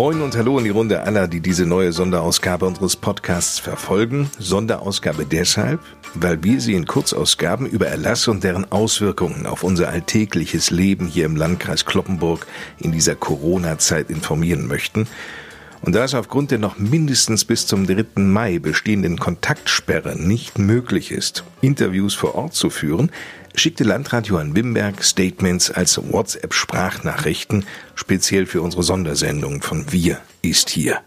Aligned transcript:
Moin 0.00 0.22
und 0.22 0.34
hallo 0.34 0.56
in 0.56 0.64
die 0.64 0.70
Runde 0.70 1.02
aller, 1.02 1.28
die 1.28 1.40
diese 1.40 1.66
neue 1.66 1.92
Sonderausgabe 1.92 2.64
unseres 2.64 2.96
Podcasts 2.96 3.58
verfolgen. 3.58 4.30
Sonderausgabe 4.38 5.26
deshalb, 5.26 5.80
weil 6.14 6.42
wir 6.42 6.58
Sie 6.62 6.72
in 6.72 6.86
Kurzausgaben 6.86 7.66
über 7.66 7.88
Erlass 7.88 8.26
und 8.26 8.42
deren 8.42 8.72
Auswirkungen 8.72 9.44
auf 9.44 9.62
unser 9.62 9.90
alltägliches 9.90 10.70
Leben 10.70 11.06
hier 11.06 11.26
im 11.26 11.36
Landkreis 11.36 11.84
Kloppenburg 11.84 12.46
in 12.78 12.92
dieser 12.92 13.14
Corona-Zeit 13.14 14.08
informieren 14.08 14.66
möchten. 14.66 15.06
Und 15.82 15.94
da 15.94 16.04
es 16.04 16.14
aufgrund 16.14 16.50
der 16.50 16.58
noch 16.58 16.78
mindestens 16.78 17.44
bis 17.44 17.66
zum 17.66 17.86
3. 17.86 18.04
Mai 18.16 18.58
bestehenden 18.58 19.18
Kontaktsperre 19.18 20.16
nicht 20.16 20.58
möglich 20.58 21.10
ist, 21.10 21.44
Interviews 21.62 22.14
vor 22.14 22.34
Ort 22.34 22.54
zu 22.54 22.68
führen, 22.68 23.10
schickte 23.54 23.84
Landrat 23.84 24.26
Johann 24.26 24.54
Wimberg 24.54 25.02
Statements 25.02 25.70
als 25.70 25.98
WhatsApp-Sprachnachrichten 25.98 27.64
speziell 27.94 28.46
für 28.46 28.62
unsere 28.62 28.82
Sondersendung 28.82 29.62
von 29.62 29.90
Wir 29.90 30.20
ist 30.42 30.70
hier. 30.70 31.00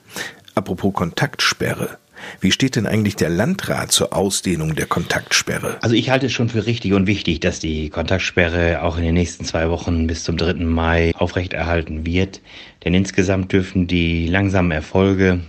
Apropos 0.55 0.93
Kontaktsperre. 0.93 1.97
Wie 2.39 2.51
steht 2.51 2.75
denn 2.75 2.87
eigentlich 2.87 3.15
der 3.15 3.29
Landrat 3.29 3.91
zur 3.91 4.13
Ausdehnung 4.13 4.75
der 4.75 4.85
Kontaktsperre? 4.85 5.77
Also 5.81 5.95
ich 5.95 6.09
halte 6.09 6.27
es 6.27 6.31
schon 6.31 6.49
für 6.49 6.65
richtig 6.65 6.93
und 6.93 7.07
wichtig, 7.07 7.39
dass 7.39 7.59
die 7.59 7.89
Kontaktsperre 7.89 8.81
auch 8.83 8.97
in 8.97 9.03
den 9.03 9.13
nächsten 9.13 9.45
zwei 9.45 9.69
Wochen 9.69 10.07
bis 10.07 10.23
zum 10.23 10.37
3. 10.37 10.53
Mai 10.65 11.13
aufrechterhalten 11.15 12.05
wird. 12.05 12.41
Denn 12.83 12.93
insgesamt 12.93 13.51
dürfen 13.51 13.87
die 13.87 14.27
langsamen 14.27 14.71
Erfolge, 14.71 15.39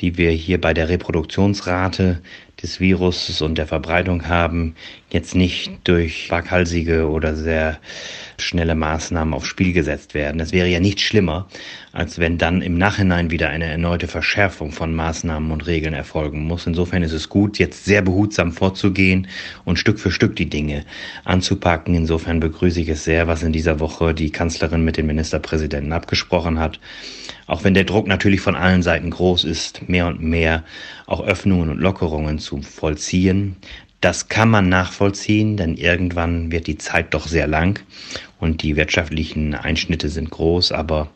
die 0.00 0.16
wir 0.16 0.30
hier 0.30 0.60
bei 0.60 0.72
der 0.72 0.88
Reproduktionsrate 0.88 2.20
des 2.62 2.80
Virus 2.80 3.40
und 3.40 3.56
der 3.56 3.66
Verbreitung 3.66 4.28
haben, 4.28 4.74
jetzt 5.10 5.34
nicht 5.34 5.72
durch 5.84 6.30
waghalsige 6.30 7.08
oder 7.08 7.34
sehr 7.34 7.78
schnelle 8.38 8.74
Maßnahmen 8.74 9.34
aufs 9.34 9.48
Spiel 9.48 9.72
gesetzt 9.72 10.14
werden. 10.14 10.40
Es 10.40 10.52
wäre 10.52 10.68
ja 10.68 10.80
nicht 10.80 11.00
schlimmer, 11.00 11.48
als 11.92 12.18
wenn 12.18 12.38
dann 12.38 12.62
im 12.62 12.78
Nachhinein 12.78 13.30
wieder 13.30 13.50
eine 13.50 13.66
erneute 13.66 14.08
Verschärfung 14.08 14.72
von 14.72 14.94
Maßnahmen 14.94 15.50
und 15.50 15.66
Regeln 15.66 15.94
erfolgen 15.94 16.44
muss. 16.46 16.66
Insofern 16.66 17.02
ist 17.02 17.12
es 17.12 17.28
gut, 17.28 17.58
jetzt 17.58 17.84
sehr 17.84 18.02
behutsam 18.02 18.52
vorzugehen 18.52 19.28
und 19.64 19.78
Stück 19.78 19.98
für 19.98 20.10
Stück 20.10 20.36
die 20.36 20.48
Dinge 20.48 20.84
anzupacken. 21.24 21.94
Insofern 21.94 22.40
begrüße 22.40 22.80
ich 22.80 22.88
es 22.88 23.04
sehr, 23.04 23.28
was 23.28 23.42
in 23.42 23.52
dieser 23.52 23.80
Woche 23.80 24.14
die 24.14 24.30
Kanzlerin 24.30 24.84
mit 24.84 24.96
den 24.96 25.06
Ministerpräsidenten 25.06 25.92
abgesprochen 25.92 26.58
hat. 26.58 26.80
Auch 27.46 27.64
wenn 27.64 27.74
der 27.74 27.84
Druck 27.84 28.06
natürlich 28.06 28.40
von 28.40 28.54
allen 28.54 28.82
Seiten 28.82 29.10
groß 29.10 29.44
ist, 29.44 29.88
mehr 29.88 30.06
und 30.06 30.22
mehr 30.22 30.62
auch 31.06 31.20
Öffnungen 31.20 31.68
und 31.68 31.80
Lockerungen 31.80 32.38
zu 32.38 32.62
vollziehen. 32.62 33.56
Das 34.00 34.28
kann 34.28 34.48
man 34.48 34.70
nachvollziehen, 34.70 35.58
denn 35.58 35.76
irgendwann 35.76 36.50
wird 36.50 36.66
die 36.66 36.78
Zeit 36.78 37.12
doch 37.12 37.26
sehr 37.26 37.46
lang 37.46 37.80
und 38.38 38.62
die 38.62 38.76
wirtschaftlichen 38.76 39.54
Einschnitte 39.54 40.08
sind 40.08 40.30
groß, 40.30 40.72
aber 40.72 41.08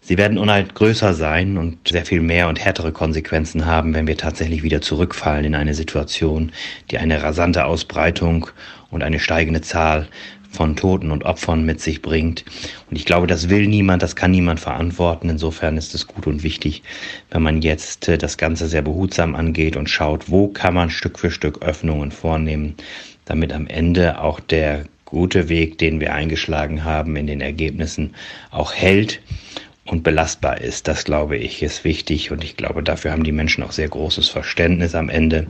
sie 0.00 0.18
werden 0.18 0.38
unhalt 0.38 0.74
größer 0.74 1.14
sein 1.14 1.56
und 1.56 1.86
sehr 1.88 2.04
viel 2.04 2.20
mehr 2.20 2.48
und 2.48 2.58
härtere 2.58 2.90
Konsequenzen 2.90 3.64
haben, 3.66 3.94
wenn 3.94 4.08
wir 4.08 4.16
tatsächlich 4.16 4.64
wieder 4.64 4.80
zurückfallen 4.80 5.44
in 5.44 5.54
eine 5.54 5.74
Situation, 5.74 6.50
die 6.90 6.98
eine 6.98 7.22
rasante 7.22 7.64
Ausbreitung 7.64 8.48
und 8.90 9.04
eine 9.04 9.20
steigende 9.20 9.60
Zahl 9.60 10.08
von 10.52 10.76
Toten 10.76 11.10
und 11.10 11.24
Opfern 11.24 11.64
mit 11.64 11.80
sich 11.80 12.02
bringt. 12.02 12.44
Und 12.90 12.96
ich 12.96 13.04
glaube, 13.04 13.26
das 13.26 13.48
will 13.48 13.66
niemand, 13.66 14.02
das 14.02 14.16
kann 14.16 14.30
niemand 14.30 14.60
verantworten. 14.60 15.28
Insofern 15.30 15.76
ist 15.76 15.94
es 15.94 16.06
gut 16.06 16.26
und 16.26 16.42
wichtig, 16.42 16.82
wenn 17.30 17.42
man 17.42 17.62
jetzt 17.62 18.08
äh, 18.08 18.18
das 18.18 18.36
Ganze 18.36 18.68
sehr 18.68 18.82
behutsam 18.82 19.34
angeht 19.34 19.76
und 19.76 19.90
schaut, 19.90 20.30
wo 20.30 20.48
kann 20.48 20.74
man 20.74 20.90
Stück 20.90 21.18
für 21.18 21.30
Stück 21.30 21.62
Öffnungen 21.62 22.12
vornehmen, 22.12 22.74
damit 23.24 23.52
am 23.52 23.66
Ende 23.66 24.20
auch 24.20 24.40
der 24.40 24.84
gute 25.04 25.48
Weg, 25.48 25.78
den 25.78 26.00
wir 26.00 26.14
eingeschlagen 26.14 26.84
haben 26.84 27.16
in 27.16 27.26
den 27.26 27.40
Ergebnissen, 27.40 28.14
auch 28.50 28.72
hält 28.72 29.20
und 29.84 30.02
belastbar 30.02 30.60
ist. 30.60 30.88
Das 30.88 31.04
glaube 31.04 31.36
ich 31.36 31.62
ist 31.62 31.84
wichtig 31.84 32.30
und 32.30 32.44
ich 32.44 32.56
glaube, 32.56 32.82
dafür 32.82 33.12
haben 33.12 33.24
die 33.24 33.32
Menschen 33.32 33.62
auch 33.62 33.72
sehr 33.72 33.88
großes 33.88 34.28
Verständnis 34.28 34.94
am 34.94 35.08
Ende, 35.08 35.48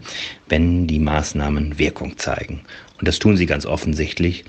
wenn 0.48 0.86
die 0.86 0.98
Maßnahmen 0.98 1.78
Wirkung 1.78 2.18
zeigen. 2.18 2.62
Und 2.98 3.08
das 3.08 3.18
tun 3.18 3.36
sie 3.36 3.46
ganz 3.46 3.66
offensichtlich. 3.66 4.44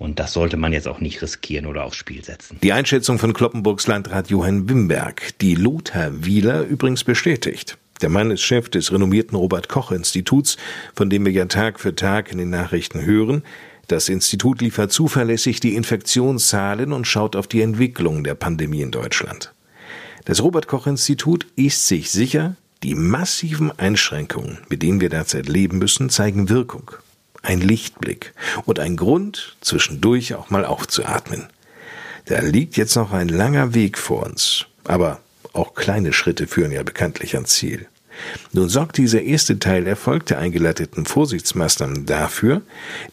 Und 0.00 0.18
das 0.18 0.32
sollte 0.32 0.56
man 0.56 0.72
jetzt 0.72 0.88
auch 0.88 1.00
nicht 1.00 1.20
riskieren 1.20 1.66
oder 1.66 1.84
aufs 1.84 1.98
Spiel 1.98 2.24
setzen. 2.24 2.56
Die 2.62 2.72
Einschätzung 2.72 3.18
von 3.18 3.34
Kloppenburgs 3.34 3.86
Landrat 3.86 4.30
Johann 4.30 4.66
Wimberg, 4.66 5.38
die 5.40 5.54
Lothar 5.54 6.24
Wieler 6.24 6.62
übrigens 6.62 7.04
bestätigt. 7.04 7.76
Der 8.00 8.08
Mann 8.08 8.30
ist 8.30 8.40
Chef 8.40 8.70
des 8.70 8.92
renommierten 8.92 9.36
Robert 9.36 9.68
Koch 9.68 9.92
Instituts, 9.92 10.56
von 10.94 11.10
dem 11.10 11.26
wir 11.26 11.32
ja 11.32 11.44
Tag 11.44 11.78
für 11.78 11.94
Tag 11.94 12.32
in 12.32 12.38
den 12.38 12.48
Nachrichten 12.48 13.04
hören. 13.04 13.42
Das 13.88 14.08
Institut 14.08 14.62
liefert 14.62 14.90
zuverlässig 14.90 15.60
die 15.60 15.74
Infektionszahlen 15.74 16.94
und 16.94 17.06
schaut 17.06 17.36
auf 17.36 17.46
die 17.46 17.60
Entwicklung 17.60 18.24
der 18.24 18.36
Pandemie 18.36 18.80
in 18.80 18.92
Deutschland. 18.92 19.52
Das 20.24 20.42
Robert 20.42 20.66
Koch 20.66 20.86
Institut 20.86 21.46
ist 21.56 21.86
sich 21.86 22.10
sicher, 22.10 22.56
die 22.82 22.94
massiven 22.94 23.70
Einschränkungen, 23.78 24.60
mit 24.70 24.82
denen 24.82 25.02
wir 25.02 25.10
derzeit 25.10 25.46
leben 25.46 25.76
müssen, 25.76 26.08
zeigen 26.08 26.48
Wirkung 26.48 26.90
ein 27.42 27.60
Lichtblick 27.60 28.32
und 28.64 28.78
ein 28.78 28.96
Grund, 28.96 29.56
zwischendurch 29.60 30.34
auch 30.34 30.50
mal 30.50 30.64
aufzuatmen. 30.64 31.48
Da 32.26 32.40
liegt 32.40 32.76
jetzt 32.76 32.96
noch 32.96 33.12
ein 33.12 33.28
langer 33.28 33.74
Weg 33.74 33.98
vor 33.98 34.24
uns, 34.24 34.66
aber 34.84 35.20
auch 35.52 35.74
kleine 35.74 36.12
Schritte 36.12 36.46
führen 36.46 36.72
ja 36.72 36.82
bekanntlich 36.82 37.34
ans 37.34 37.54
Ziel. 37.54 37.86
Nun 38.52 38.68
sorgt 38.68 38.98
dieser 38.98 39.22
erste 39.22 39.58
Teil 39.58 39.86
Erfolg 39.86 40.26
der 40.26 40.38
eingeleiteten 40.38 41.06
Vorsichtsmaßnahmen 41.06 42.06
dafür, 42.06 42.62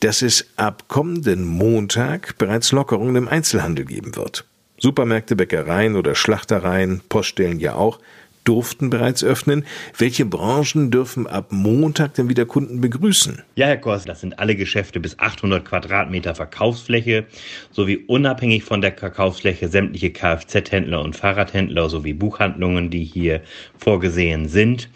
dass 0.01 0.21
es 0.21 0.47
ab 0.57 0.85
kommenden 0.88 1.45
Montag 1.45 2.38
bereits 2.38 2.71
Lockerungen 2.71 3.15
im 3.15 3.27
Einzelhandel 3.27 3.85
geben 3.85 4.15
wird. 4.15 4.45
Supermärkte, 4.79 5.35
Bäckereien 5.35 5.95
oder 5.95 6.13
Schlachtereien, 6.13 7.01
Poststellen 7.09 7.59
ja 7.59 7.75
auch, 7.75 7.99
durften 8.47 8.90
bereits 8.90 9.24
öffnen. 9.24 9.66
Welche 9.97 10.25
Branchen 10.25 10.90
dürfen 10.91 11.28
ab 11.28 11.47
Montag 11.52 12.13
denn 12.13 12.30
wieder 12.30 12.46
Kunden 12.46 12.81
begrüßen? 12.81 13.44
Ja, 13.56 13.68
Herr 13.68 13.78
Kors, 13.78 14.06
das 14.06 14.22
sind 14.22 14.40
alle 14.40 14.56
Geschäfte 14.56 15.00
bis 15.00 15.19
800 15.19 15.66
Quadratmeter 15.66 16.35
Verkaufsfläche 16.35 17.25
sowie 17.72 17.97
unabhängig 18.07 18.63
von 18.63 18.81
der 18.81 18.94
Verkaufsfläche 18.94 19.68
sämtliche 19.68 20.12
Kfz-Händler 20.12 21.02
und 21.02 21.16
Fahrradhändler 21.16 21.90
sowie 21.90 22.13
Buchhandlungen, 22.13 22.90
die 22.90 23.03
hier 23.03 23.41
vorgesehen 23.78 24.47
sind. 24.47 24.90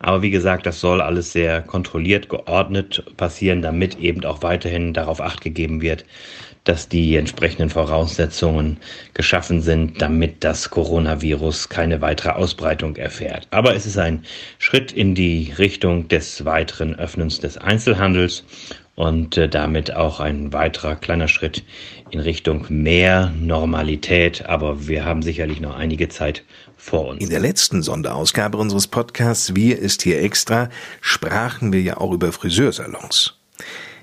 Aber 0.00 0.22
wie 0.22 0.30
gesagt, 0.30 0.64
das 0.64 0.80
soll 0.80 1.00
alles 1.00 1.32
sehr 1.32 1.60
kontrolliert, 1.60 2.28
geordnet 2.28 3.04
passieren, 3.16 3.62
damit 3.62 3.98
eben 3.98 4.24
auch 4.24 4.42
weiterhin 4.42 4.94
darauf 4.94 5.20
acht 5.20 5.40
gegeben 5.40 5.82
wird, 5.82 6.04
dass 6.68 6.86
die 6.86 7.16
entsprechenden 7.16 7.70
Voraussetzungen 7.70 8.76
geschaffen 9.14 9.62
sind, 9.62 10.02
damit 10.02 10.44
das 10.44 10.68
Coronavirus 10.68 11.70
keine 11.70 12.02
weitere 12.02 12.32
Ausbreitung 12.32 12.96
erfährt. 12.96 13.48
Aber 13.50 13.74
es 13.74 13.86
ist 13.86 13.96
ein 13.96 14.24
Schritt 14.58 14.92
in 14.92 15.14
die 15.14 15.54
Richtung 15.56 16.08
des 16.08 16.44
weiteren 16.44 16.94
Öffnens 16.98 17.40
des 17.40 17.56
Einzelhandels 17.56 18.44
und 18.96 19.38
äh, 19.38 19.48
damit 19.48 19.94
auch 19.94 20.20
ein 20.20 20.52
weiterer 20.52 20.96
kleiner 20.96 21.28
Schritt 21.28 21.64
in 22.10 22.20
Richtung 22.20 22.66
mehr 22.68 23.32
Normalität. 23.40 24.44
Aber 24.44 24.86
wir 24.86 25.06
haben 25.06 25.22
sicherlich 25.22 25.60
noch 25.60 25.74
einige 25.74 26.10
Zeit 26.10 26.42
vor 26.76 27.06
uns. 27.06 27.22
In 27.22 27.30
der 27.30 27.40
letzten 27.40 27.82
Sonderausgabe 27.82 28.58
unseres 28.58 28.88
Podcasts 28.88 29.54
Wir 29.54 29.78
ist 29.78 30.02
hier 30.02 30.20
extra 30.20 30.68
sprachen 31.00 31.72
wir 31.72 31.80
ja 31.80 31.96
auch 31.96 32.12
über 32.12 32.30
Friseursalons. 32.30 33.38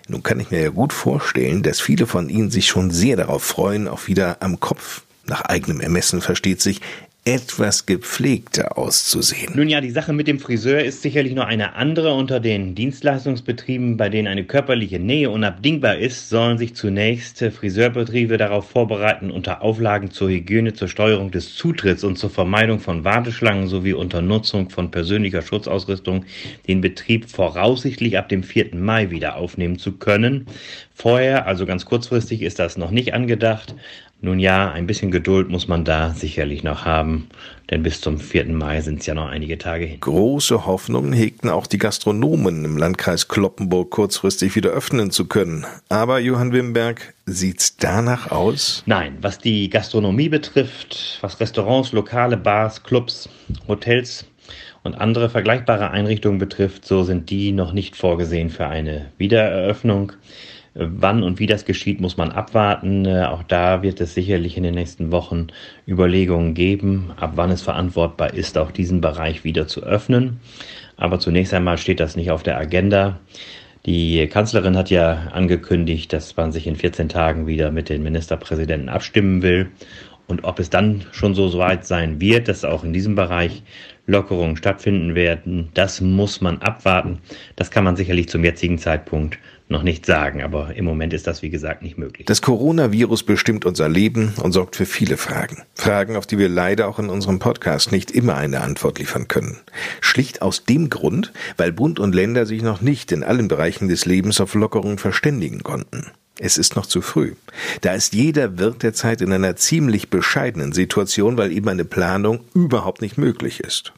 Nun 0.07 0.23
kann 0.23 0.39
ich 0.39 0.51
mir 0.51 0.61
ja 0.61 0.69
gut 0.69 0.93
vorstellen, 0.93 1.63
dass 1.63 1.79
viele 1.81 2.05
von 2.05 2.29
Ihnen 2.29 2.51
sich 2.51 2.67
schon 2.67 2.91
sehr 2.91 3.17
darauf 3.17 3.43
freuen, 3.43 3.87
auch 3.87 4.07
wieder 4.07 4.37
am 4.41 4.59
Kopf, 4.59 5.01
nach 5.25 5.41
eigenem 5.41 5.81
Ermessen 5.81 6.21
versteht 6.21 6.61
sich, 6.61 6.81
etwas 7.27 7.87
gepflegter 7.87 8.77
auszusehen. 8.77 9.53
Nun 9.55 9.67
ja, 9.67 9.81
die 9.81 9.89
Sache 9.89 10.13
mit 10.13 10.27
dem 10.27 10.39
Friseur 10.39 10.83
ist 10.83 11.01
sicherlich 11.01 11.33
nur 11.33 11.47
eine 11.47 11.73
andere. 11.73 12.13
Unter 12.13 12.39
den 12.39 12.75
Dienstleistungsbetrieben, 12.75 13.97
bei 13.97 14.09
denen 14.09 14.27
eine 14.27 14.43
körperliche 14.43 14.99
Nähe 14.99 15.31
unabdingbar 15.31 15.97
ist, 15.97 16.29
sollen 16.29 16.59
sich 16.59 16.75
zunächst 16.75 17.39
Friseurbetriebe 17.39 18.37
darauf 18.37 18.69
vorbereiten, 18.69 19.31
unter 19.31 19.63
Auflagen 19.63 20.11
zur 20.11 20.29
Hygiene, 20.29 20.73
zur 20.73 20.87
Steuerung 20.87 21.31
des 21.31 21.55
Zutritts 21.55 22.03
und 22.03 22.19
zur 22.19 22.29
Vermeidung 22.29 22.79
von 22.79 23.03
Warteschlangen 23.03 23.67
sowie 23.67 23.93
unter 23.93 24.21
Nutzung 24.21 24.69
von 24.69 24.91
persönlicher 24.91 25.41
Schutzausrüstung 25.41 26.25
den 26.67 26.79
Betrieb 26.79 27.27
voraussichtlich 27.27 28.19
ab 28.19 28.29
dem 28.29 28.43
4. 28.43 28.75
Mai 28.75 29.09
wieder 29.09 29.37
aufnehmen 29.37 29.79
zu 29.79 29.93
können. 29.93 30.45
Vorher, 30.93 31.47
also 31.47 31.65
ganz 31.65 31.85
kurzfristig, 31.85 32.43
ist 32.43 32.59
das 32.59 32.77
noch 32.77 32.91
nicht 32.91 33.15
angedacht. 33.15 33.73
Nun 34.25 34.39
ja, 34.39 34.71
ein 34.71 34.87
bisschen 34.87 35.11
Geduld 35.11 35.49
muss 35.49 35.67
man 35.67 35.85
da 35.85 36.09
sicherlich 36.09 36.63
noch 36.63 36.83
haben, 36.83 37.27
denn 37.69 37.83
bis 37.83 38.01
zum 38.01 38.17
4. 38.17 38.47
Mai 38.47 38.81
sind 38.81 39.01
es 39.01 39.05
ja 39.05 39.13
noch 39.13 39.29
einige 39.29 39.59
Tage 39.59 39.85
hin. 39.85 39.99
Große 39.99 40.65
Hoffnungen 40.65 41.13
hegten 41.13 41.47
auch 41.51 41.67
die 41.67 41.77
Gastronomen 41.77 42.65
im 42.65 42.75
Landkreis 42.75 43.27
Kloppenburg 43.27 43.91
kurzfristig 43.91 44.55
wieder 44.55 44.71
öffnen 44.71 45.11
zu 45.11 45.27
können. 45.27 45.67
Aber 45.89 46.17
Johann 46.17 46.53
Wimberg, 46.53 47.13
sieht's 47.27 47.77
danach 47.77 48.31
aus? 48.31 48.81
Nein, 48.87 49.19
was 49.21 49.37
die 49.37 49.69
Gastronomie 49.69 50.29
betrifft, 50.29 51.19
was 51.21 51.39
Restaurants, 51.39 51.91
Lokale, 51.91 52.35
Bars, 52.35 52.81
Clubs, 52.81 53.29
Hotels 53.67 54.25
und 54.81 54.95
andere 54.95 55.29
vergleichbare 55.29 55.91
Einrichtungen 55.91 56.39
betrifft, 56.39 56.85
so 56.85 57.03
sind 57.03 57.29
die 57.29 57.51
noch 57.51 57.73
nicht 57.73 57.95
vorgesehen 57.95 58.49
für 58.49 58.65
eine 58.65 59.11
Wiedereröffnung. 59.19 60.13
Wann 60.77 61.23
und 61.23 61.39
wie 61.39 61.47
das 61.47 61.63
geschieht, 61.63 62.01
muss 62.01 62.17
man 62.17 62.31
abwarten. 62.31 63.05
Äh, 63.05 63.23
auch 63.23 63.43
da 63.43 63.81
wird 63.81 64.01
es 64.01 64.13
sicherlich 64.13 64.57
in 64.57 64.63
den 64.63 64.75
nächsten 64.75 65.09
Wochen 65.09 65.47
Überlegungen 65.87 66.53
geben, 66.53 67.13
ab 67.15 67.31
wann 67.35 67.49
es 67.49 67.61
verantwortbar 67.61 68.33
ist, 68.33 68.57
auch 68.57 68.71
diesen 68.71 68.99
Bereich 68.99 69.45
wieder 69.45 69.67
zu 69.67 69.83
öffnen. 69.83 70.41
Aber 70.97 71.17
zunächst 71.19 71.53
einmal 71.53 71.77
steht 71.77 72.01
das 72.01 72.17
nicht 72.17 72.29
auf 72.29 72.43
der 72.43 72.57
Agenda. 72.57 73.19
Die 73.85 74.27
Kanzlerin 74.27 74.75
hat 74.75 74.89
ja 74.89 75.29
angekündigt, 75.31 76.11
dass 76.11 76.35
man 76.35 76.51
sich 76.51 76.67
in 76.67 76.75
14 76.75 77.07
Tagen 77.07 77.47
wieder 77.47 77.71
mit 77.71 77.87
den 77.87 78.03
Ministerpräsidenten 78.03 78.89
abstimmen 78.89 79.43
will. 79.43 79.71
Und 80.27 80.43
ob 80.43 80.59
es 80.59 80.69
dann 80.69 81.05
schon 81.11 81.35
so 81.35 81.57
weit 81.57 81.85
sein 81.85 82.19
wird, 82.19 82.47
dass 82.47 82.65
auch 82.65 82.83
in 82.83 82.91
diesem 82.91 83.15
Bereich 83.15 83.63
Lockerungen 84.07 84.57
stattfinden 84.57 85.15
werden, 85.15 85.69
das 85.73 86.01
muss 86.01 86.41
man 86.41 86.61
abwarten. 86.61 87.19
Das 87.55 87.71
kann 87.71 87.83
man 87.83 87.95
sicherlich 87.95 88.27
zum 88.27 88.43
jetzigen 88.43 88.77
Zeitpunkt 88.77 89.37
noch 89.67 89.83
nicht 89.83 90.05
sagen, 90.05 90.43
aber 90.43 90.75
im 90.75 90.85
Moment 90.85 91.13
ist 91.13 91.25
das, 91.25 91.41
wie 91.41 91.49
gesagt, 91.49 91.81
nicht 91.81 91.97
möglich. 91.97 92.25
Das 92.27 92.41
Coronavirus 92.41 93.23
bestimmt 93.23 93.65
unser 93.65 93.89
Leben 93.89 94.33
und 94.41 94.51
sorgt 94.51 94.75
für 94.75 94.85
viele 94.85 95.17
Fragen. 95.17 95.63
Fragen, 95.73 96.15
auf 96.15 96.27
die 96.27 96.37
wir 96.37 96.49
leider 96.49 96.87
auch 96.87 96.99
in 96.99 97.09
unserem 97.09 97.39
Podcast 97.39 97.91
nicht 97.91 98.11
immer 98.11 98.35
eine 98.35 98.61
Antwort 98.61 98.99
liefern 98.99 99.27
können. 99.27 99.57
Schlicht 100.01 100.41
aus 100.41 100.65
dem 100.65 100.89
Grund, 100.89 101.33
weil 101.57 101.71
Bund 101.71 101.99
und 101.99 102.13
Länder 102.13 102.45
sich 102.45 102.61
noch 102.61 102.81
nicht 102.81 103.11
in 103.11 103.23
allen 103.23 103.47
Bereichen 103.47 103.87
des 103.87 104.05
Lebens 104.05 104.39
auf 104.39 104.53
Lockerungen 104.53 104.99
verständigen 104.99 105.63
konnten. 105.63 106.11
Es 106.37 106.57
ist 106.57 106.75
noch 106.75 106.85
zu 106.85 107.01
früh. 107.01 107.33
Da 107.81 107.93
ist 107.93 108.13
jeder 108.13 108.59
Wirt 108.59 108.83
derzeit 108.83 109.21
in 109.21 109.31
einer 109.31 109.55
ziemlich 109.55 110.09
bescheidenen 110.09 110.73
Situation, 110.73 111.37
weil 111.37 111.51
eben 111.51 111.69
eine 111.69 111.85
Planung 111.85 112.41
überhaupt 112.53 113.01
nicht 113.01 113.17
möglich 113.17 113.61
ist. 113.61 113.93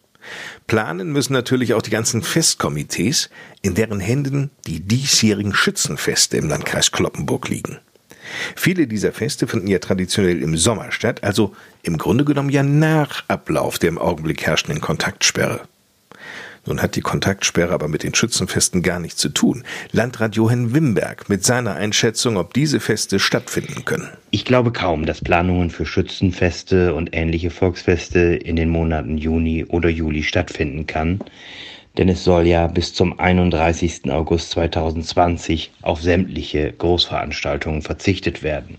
Planen 0.68 1.12
müssen 1.12 1.33
natürlich 1.33 1.74
auch 1.74 1.81
die 1.81 1.89
ganzen 1.89 2.21
Festkomitees, 2.21 3.29
in 3.62 3.75
deren 3.75 4.00
Händen 4.00 4.51
die 4.65 4.79
diesjährigen 4.79 5.53
Schützenfeste 5.53 6.38
im 6.38 6.50
Landkreis 6.50 6.91
Kloppenburg 6.91 7.47
liegen. 7.50 7.79
Viele 8.56 8.88
dieser 8.88 9.13
Feste 9.13 9.47
finden 9.47 9.68
ja 9.68 9.79
traditionell 9.79 10.41
im 10.41 10.57
Sommer 10.57 10.91
statt, 10.91 11.24
also 11.24 11.56
im 11.83 11.97
Grunde 11.97 12.25
genommen 12.25 12.50
ja 12.50 12.63
nach 12.63 13.24
Ablauf 13.27 13.79
der 13.79 13.89
im 13.89 13.97
Augenblick 13.97 14.45
herrschenden 14.45 14.81
Kontaktsperre. 14.81 15.62
Nun 16.67 16.81
hat 16.81 16.95
die 16.97 17.01
Kontaktsperre 17.01 17.73
aber 17.73 17.87
mit 17.87 18.03
den 18.03 18.13
Schützenfesten 18.13 18.83
gar 18.83 18.99
nichts 18.99 19.19
zu 19.19 19.29
tun. 19.29 19.63
Landrat 19.91 20.35
Johann 20.35 20.73
Wimberg 20.73 21.29
mit 21.29 21.43
seiner 21.43 21.75
Einschätzung, 21.75 22.37
ob 22.37 22.53
diese 22.53 22.81
Feste 22.81 23.19
stattfinden 23.19 23.85
können. 23.85 24.09
Ich 24.31 24.43
glaube 24.43 24.71
kaum, 24.71 25.05
dass 25.05 25.21
Planungen 25.21 25.69
für 25.69 25.85
Schützenfeste 25.85 26.93
und 26.93 27.15
ähnliche 27.15 27.49
Volksfeste 27.49 28.19
in 28.19 28.57
den 28.57 28.69
Monaten 28.69 29.17
Juni 29.17 29.65
oder 29.65 29.89
Juli 29.89 30.23
stattfinden 30.23 30.85
kann. 30.85 31.21
Denn 31.97 32.09
es 32.09 32.23
soll 32.23 32.45
ja 32.45 32.67
bis 32.67 32.93
zum 32.93 33.17
31. 33.17 34.11
August 34.11 34.51
2020 34.51 35.71
auf 35.81 36.01
sämtliche 36.01 36.71
Großveranstaltungen 36.73 37.81
verzichtet 37.81 38.43
werden. 38.43 38.77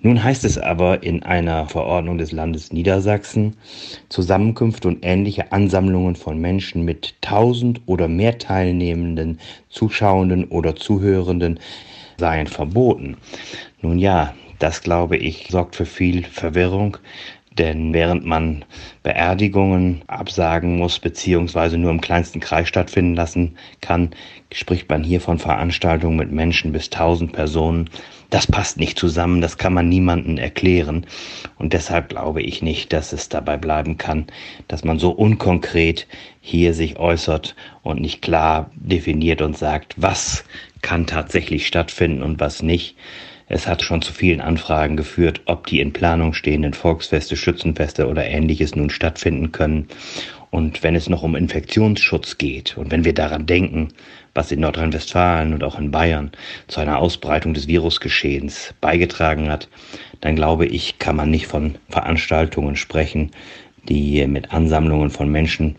Nun 0.00 0.22
heißt 0.22 0.44
es 0.44 0.58
aber 0.58 1.02
in 1.02 1.22
einer 1.22 1.66
Verordnung 1.66 2.18
des 2.18 2.32
Landes 2.32 2.72
Niedersachsen, 2.72 3.56
Zusammenkünfte 4.08 4.88
und 4.88 5.04
ähnliche 5.04 5.52
Ansammlungen 5.52 6.16
von 6.16 6.38
Menschen 6.38 6.84
mit 6.84 7.14
tausend 7.20 7.80
oder 7.86 8.08
mehr 8.08 8.38
Teilnehmenden, 8.38 9.40
Zuschauenden 9.68 10.44
oder 10.44 10.76
Zuhörenden 10.76 11.58
seien 12.18 12.46
verboten. 12.46 13.16
Nun 13.80 13.98
ja, 13.98 14.34
das 14.58 14.82
glaube 14.82 15.16
ich 15.16 15.48
sorgt 15.50 15.76
für 15.76 15.86
viel 15.86 16.24
Verwirrung, 16.24 16.96
denn 17.58 17.92
während 17.92 18.24
man 18.24 18.64
Beerdigungen 19.02 20.02
absagen 20.06 20.76
muss, 20.76 20.98
beziehungsweise 21.00 21.76
nur 21.76 21.90
im 21.90 22.00
kleinsten 22.00 22.40
Kreis 22.40 22.68
stattfinden 22.68 23.14
lassen 23.14 23.56
kann, 23.80 24.10
spricht 24.52 24.88
man 24.88 25.02
hier 25.02 25.20
von 25.20 25.38
Veranstaltungen 25.38 26.16
mit 26.16 26.30
Menschen 26.30 26.72
bis 26.72 26.86
1000 26.86 27.32
Personen. 27.32 27.90
Das 28.30 28.46
passt 28.46 28.76
nicht 28.76 28.98
zusammen, 28.98 29.40
das 29.40 29.56
kann 29.56 29.72
man 29.72 29.88
niemandem 29.88 30.36
erklären. 30.36 31.06
Und 31.56 31.72
deshalb 31.72 32.10
glaube 32.10 32.42
ich 32.42 32.60
nicht, 32.60 32.92
dass 32.92 33.12
es 33.12 33.30
dabei 33.30 33.56
bleiben 33.56 33.96
kann, 33.96 34.26
dass 34.68 34.84
man 34.84 34.98
so 34.98 35.10
unkonkret 35.10 36.06
hier 36.40 36.74
sich 36.74 36.98
äußert 36.98 37.56
und 37.82 38.00
nicht 38.00 38.20
klar 38.20 38.70
definiert 38.74 39.40
und 39.40 39.56
sagt, 39.56 39.94
was 39.96 40.44
kann 40.82 41.06
tatsächlich 41.06 41.66
stattfinden 41.66 42.22
und 42.22 42.38
was 42.38 42.62
nicht. 42.62 42.96
Es 43.50 43.66
hat 43.66 43.82
schon 43.82 44.02
zu 44.02 44.12
vielen 44.12 44.40
Anfragen 44.40 44.96
geführt, 44.96 45.40
ob 45.46 45.66
die 45.66 45.80
in 45.80 45.92
Planung 45.92 46.34
stehenden 46.34 46.74
Volksfeste, 46.74 47.34
Schützenfeste 47.34 48.06
oder 48.06 48.26
ähnliches 48.26 48.76
nun 48.76 48.90
stattfinden 48.90 49.52
können. 49.52 49.88
Und 50.50 50.82
wenn 50.82 50.94
es 50.94 51.08
noch 51.08 51.22
um 51.22 51.34
Infektionsschutz 51.34 52.38
geht 52.38 52.76
und 52.76 52.90
wenn 52.90 53.04
wir 53.04 53.14
daran 53.14 53.46
denken, 53.46 53.88
was 54.34 54.52
in 54.52 54.60
Nordrhein-Westfalen 54.60 55.52
und 55.52 55.64
auch 55.64 55.78
in 55.78 55.90
Bayern 55.90 56.30
zu 56.68 56.80
einer 56.80 56.98
Ausbreitung 56.98 57.54
des 57.54 57.68
Virusgeschehens 57.68 58.74
beigetragen 58.80 59.50
hat, 59.50 59.68
dann 60.20 60.36
glaube 60.36 60.66
ich, 60.66 60.98
kann 60.98 61.16
man 61.16 61.30
nicht 61.30 61.46
von 61.46 61.76
Veranstaltungen 61.88 62.76
sprechen, 62.76 63.30
die 63.88 64.26
mit 64.26 64.52
Ansammlungen 64.52 65.10
von 65.10 65.30
Menschen 65.30 65.76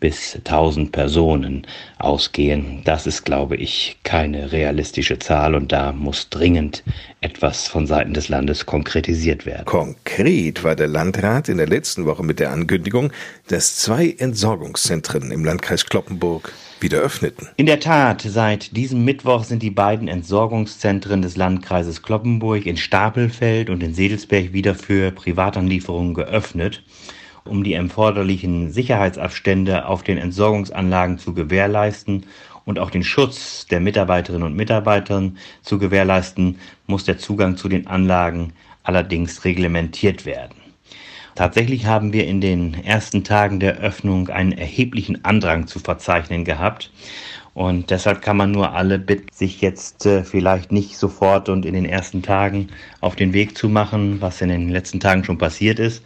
bis 0.00 0.34
1000 0.34 0.92
Personen 0.92 1.66
ausgehen. 1.98 2.82
Das 2.84 3.06
ist, 3.06 3.24
glaube 3.24 3.56
ich, 3.56 3.98
keine 4.02 4.50
realistische 4.50 5.18
Zahl 5.18 5.54
und 5.54 5.72
da 5.72 5.92
muss 5.92 6.30
dringend 6.30 6.82
etwas 7.20 7.68
von 7.68 7.86
Seiten 7.86 8.14
des 8.14 8.30
Landes 8.30 8.64
konkretisiert 8.64 9.44
werden. 9.44 9.66
Konkret 9.66 10.64
war 10.64 10.74
der 10.74 10.88
Landrat 10.88 11.50
in 11.50 11.58
der 11.58 11.68
letzten 11.68 12.06
Woche 12.06 12.24
mit 12.24 12.40
der 12.40 12.50
Ankündigung, 12.50 13.12
dass 13.48 13.76
zwei 13.76 14.14
Entsorgungszentren 14.18 15.30
im 15.30 15.44
Landkreis 15.44 15.84
Kloppenburg 15.84 16.52
wieder 16.80 16.98
öffneten. 16.98 17.48
In 17.56 17.66
der 17.66 17.80
Tat, 17.80 18.22
seit 18.22 18.74
diesem 18.74 19.04
Mittwoch 19.04 19.44
sind 19.44 19.62
die 19.62 19.70
beiden 19.70 20.08
Entsorgungszentren 20.08 21.20
des 21.20 21.36
Landkreises 21.36 22.02
Kloppenburg 22.02 22.64
in 22.64 22.78
Stapelfeld 22.78 23.68
und 23.68 23.82
in 23.82 23.92
Sedelsberg 23.92 24.54
wieder 24.54 24.74
für 24.74 25.10
Privatanlieferungen 25.10 26.14
geöffnet 26.14 26.82
um 27.44 27.64
die 27.64 27.74
erforderlichen 27.74 28.70
Sicherheitsabstände 28.70 29.86
auf 29.86 30.02
den 30.02 30.18
Entsorgungsanlagen 30.18 31.18
zu 31.18 31.34
gewährleisten 31.34 32.26
und 32.64 32.78
auch 32.78 32.90
den 32.90 33.04
Schutz 33.04 33.66
der 33.66 33.80
Mitarbeiterinnen 33.80 34.46
und 34.46 34.56
Mitarbeiter 34.56 35.32
zu 35.62 35.78
gewährleisten, 35.78 36.58
muss 36.86 37.04
der 37.04 37.18
Zugang 37.18 37.56
zu 37.56 37.68
den 37.68 37.86
Anlagen 37.86 38.52
allerdings 38.82 39.44
reglementiert 39.44 40.26
werden. 40.26 40.54
Tatsächlich 41.34 41.86
haben 41.86 42.12
wir 42.12 42.26
in 42.26 42.40
den 42.40 42.74
ersten 42.74 43.24
Tagen 43.24 43.60
der 43.60 43.78
Öffnung 43.78 44.28
einen 44.28 44.52
erheblichen 44.52 45.24
Andrang 45.24 45.66
zu 45.66 45.78
verzeichnen 45.78 46.44
gehabt. 46.44 46.90
Und 47.54 47.90
deshalb 47.90 48.22
kann 48.22 48.36
man 48.36 48.52
nur 48.52 48.72
alle 48.72 48.98
bitten, 48.98 49.26
sich 49.32 49.60
jetzt 49.60 50.06
äh, 50.06 50.22
vielleicht 50.22 50.70
nicht 50.70 50.96
sofort 50.96 51.48
und 51.48 51.66
in 51.66 51.74
den 51.74 51.84
ersten 51.84 52.22
Tagen 52.22 52.68
auf 53.00 53.16
den 53.16 53.32
Weg 53.32 53.56
zu 53.56 53.68
machen, 53.68 54.20
was 54.20 54.40
in 54.40 54.48
den 54.48 54.68
letzten 54.68 55.00
Tagen 55.00 55.24
schon 55.24 55.38
passiert 55.38 55.78
ist, 55.78 56.04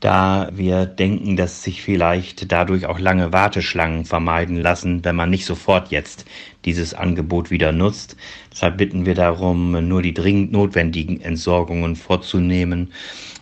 da 0.00 0.48
wir 0.52 0.86
denken, 0.86 1.36
dass 1.36 1.62
sich 1.62 1.82
vielleicht 1.82 2.50
dadurch 2.50 2.86
auch 2.86 2.98
lange 2.98 3.32
Warteschlangen 3.32 4.06
vermeiden 4.06 4.56
lassen, 4.56 5.04
wenn 5.04 5.14
man 5.14 5.28
nicht 5.30 5.44
sofort 5.44 5.90
jetzt 5.90 6.24
dieses 6.64 6.94
Angebot 6.94 7.50
wieder 7.50 7.72
nutzt. 7.72 8.16
Deshalb 8.50 8.78
bitten 8.78 9.04
wir 9.04 9.14
darum, 9.14 9.86
nur 9.86 10.00
die 10.02 10.14
dringend 10.14 10.52
notwendigen 10.52 11.20
Entsorgungen 11.20 11.96
vorzunehmen 11.96 12.92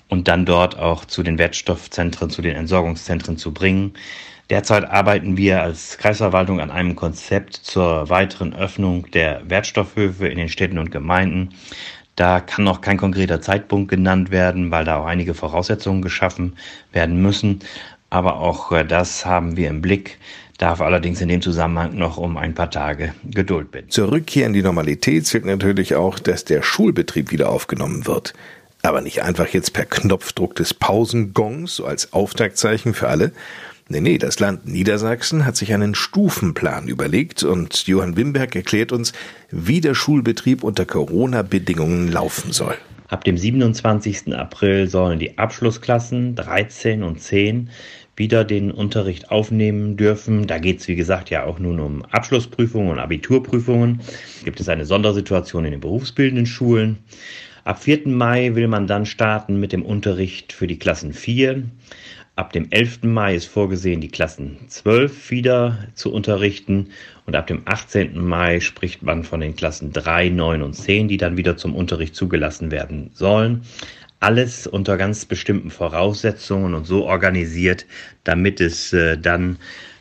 und 0.08 0.26
dann 0.26 0.44
dort 0.44 0.78
auch 0.78 1.04
zu 1.04 1.22
den 1.22 1.38
Wertstoffzentren, 1.38 2.30
zu 2.30 2.42
den 2.42 2.56
Entsorgungszentren 2.56 3.36
zu 3.36 3.52
bringen. 3.52 3.94
Derzeit 4.50 4.88
arbeiten 4.88 5.36
wir 5.36 5.62
als 5.62 5.98
Kreisverwaltung 5.98 6.58
an 6.58 6.70
einem 6.70 6.96
Konzept 6.96 7.54
zur 7.54 8.08
weiteren 8.08 8.54
Öffnung 8.54 9.10
der 9.10 9.42
Wertstoffhöfe 9.48 10.26
in 10.26 10.38
den 10.38 10.48
Städten 10.48 10.78
und 10.78 10.90
Gemeinden. 10.90 11.50
Da 12.18 12.40
kann 12.40 12.64
noch 12.64 12.80
kein 12.80 12.96
konkreter 12.96 13.40
Zeitpunkt 13.40 13.90
genannt 13.90 14.32
werden, 14.32 14.72
weil 14.72 14.84
da 14.84 14.96
auch 14.96 15.06
einige 15.06 15.34
Voraussetzungen 15.34 16.02
geschaffen 16.02 16.56
werden 16.90 17.22
müssen. 17.22 17.60
Aber 18.10 18.38
auch 18.38 18.72
äh, 18.72 18.84
das 18.84 19.24
haben 19.24 19.56
wir 19.56 19.68
im 19.68 19.80
Blick 19.80 20.18
darf 20.58 20.80
allerdings 20.80 21.20
in 21.20 21.28
dem 21.28 21.40
Zusammenhang 21.40 21.94
noch 21.94 22.16
um 22.16 22.36
ein 22.36 22.52
paar 22.52 22.70
Tage 22.70 23.14
Geduld 23.24 23.70
bitten. 23.70 23.90
Zur 23.90 24.10
Rückkehr 24.10 24.44
in 24.44 24.52
die 24.52 24.62
Normalität 24.62 25.24
zählt 25.24 25.44
natürlich 25.44 25.94
auch, 25.94 26.18
dass 26.18 26.44
der 26.44 26.62
Schulbetrieb 26.62 27.30
wieder 27.30 27.48
aufgenommen 27.48 28.06
wird. 28.06 28.34
Aber 28.82 29.00
nicht 29.00 29.22
einfach 29.22 29.46
jetzt 29.48 29.72
per 29.72 29.84
Knopfdruck 29.84 30.56
des 30.56 30.74
Pausengongs, 30.74 31.76
so 31.76 31.86
als 31.86 32.12
Auftaktzeichen 32.12 32.92
für 32.92 33.08
alle, 33.08 33.32
Nee, 33.90 34.00
nee, 34.02 34.18
das 34.18 34.38
Land 34.38 34.66
Niedersachsen 34.66 35.46
hat 35.46 35.56
sich 35.56 35.72
einen 35.72 35.94
Stufenplan 35.94 36.88
überlegt 36.88 37.42
und 37.42 37.86
Johann 37.86 38.18
Wimberg 38.18 38.54
erklärt 38.54 38.92
uns, 38.92 39.14
wie 39.50 39.80
der 39.80 39.94
Schulbetrieb 39.94 40.62
unter 40.62 40.84
Corona-Bedingungen 40.84 42.12
laufen 42.12 42.52
soll. 42.52 42.76
Ab 43.08 43.24
dem 43.24 43.38
27. 43.38 44.34
April 44.34 44.88
sollen 44.88 45.18
die 45.18 45.38
Abschlussklassen 45.38 46.34
13 46.34 47.02
und 47.02 47.22
10 47.22 47.70
wieder 48.14 48.44
den 48.44 48.70
Unterricht 48.70 49.30
aufnehmen 49.30 49.96
dürfen. 49.96 50.46
Da 50.46 50.58
geht 50.58 50.80
es, 50.80 50.88
wie 50.88 50.96
gesagt, 50.96 51.30
ja 51.30 51.44
auch 51.44 51.58
nun 51.58 51.80
um 51.80 52.04
Abschlussprüfungen 52.04 52.90
und 52.90 52.98
Abiturprüfungen. 52.98 54.00
Gibt 54.44 54.60
es 54.60 54.68
eine 54.68 54.84
Sondersituation 54.84 55.64
in 55.64 55.70
den 55.70 55.80
berufsbildenden 55.80 56.44
Schulen. 56.44 56.98
Ab 57.68 57.82
4. 57.82 58.08
Mai 58.08 58.54
will 58.54 58.66
man 58.66 58.86
dann 58.86 59.04
starten 59.04 59.60
mit 59.60 59.72
dem 59.72 59.84
Unterricht 59.84 60.54
für 60.54 60.66
die 60.66 60.78
Klassen 60.78 61.12
4. 61.12 61.64
Ab 62.34 62.50
dem 62.54 62.68
11. 62.70 63.02
Mai 63.02 63.34
ist 63.34 63.44
vorgesehen, 63.44 64.00
die 64.00 64.08
Klassen 64.08 64.56
12 64.68 65.30
wieder 65.30 65.76
zu 65.92 66.10
unterrichten. 66.10 66.88
Und 67.26 67.36
ab 67.36 67.46
dem 67.46 67.60
18. 67.66 68.24
Mai 68.24 68.60
spricht 68.60 69.02
man 69.02 69.22
von 69.22 69.40
den 69.40 69.54
Klassen 69.54 69.92
3, 69.92 70.30
9 70.30 70.62
und 70.62 70.72
10, 70.72 71.08
die 71.08 71.18
dann 71.18 71.36
wieder 71.36 71.58
zum 71.58 71.76
Unterricht 71.76 72.14
zugelassen 72.14 72.70
werden 72.70 73.10
sollen. 73.12 73.64
Alles 74.18 74.66
unter 74.66 74.96
ganz 74.96 75.26
bestimmten 75.26 75.70
Voraussetzungen 75.70 76.72
und 76.72 76.86
so 76.86 77.04
organisiert, 77.04 77.84
damit 78.24 78.62
es 78.62 78.94
äh, 78.94 79.18
dann 79.18 79.58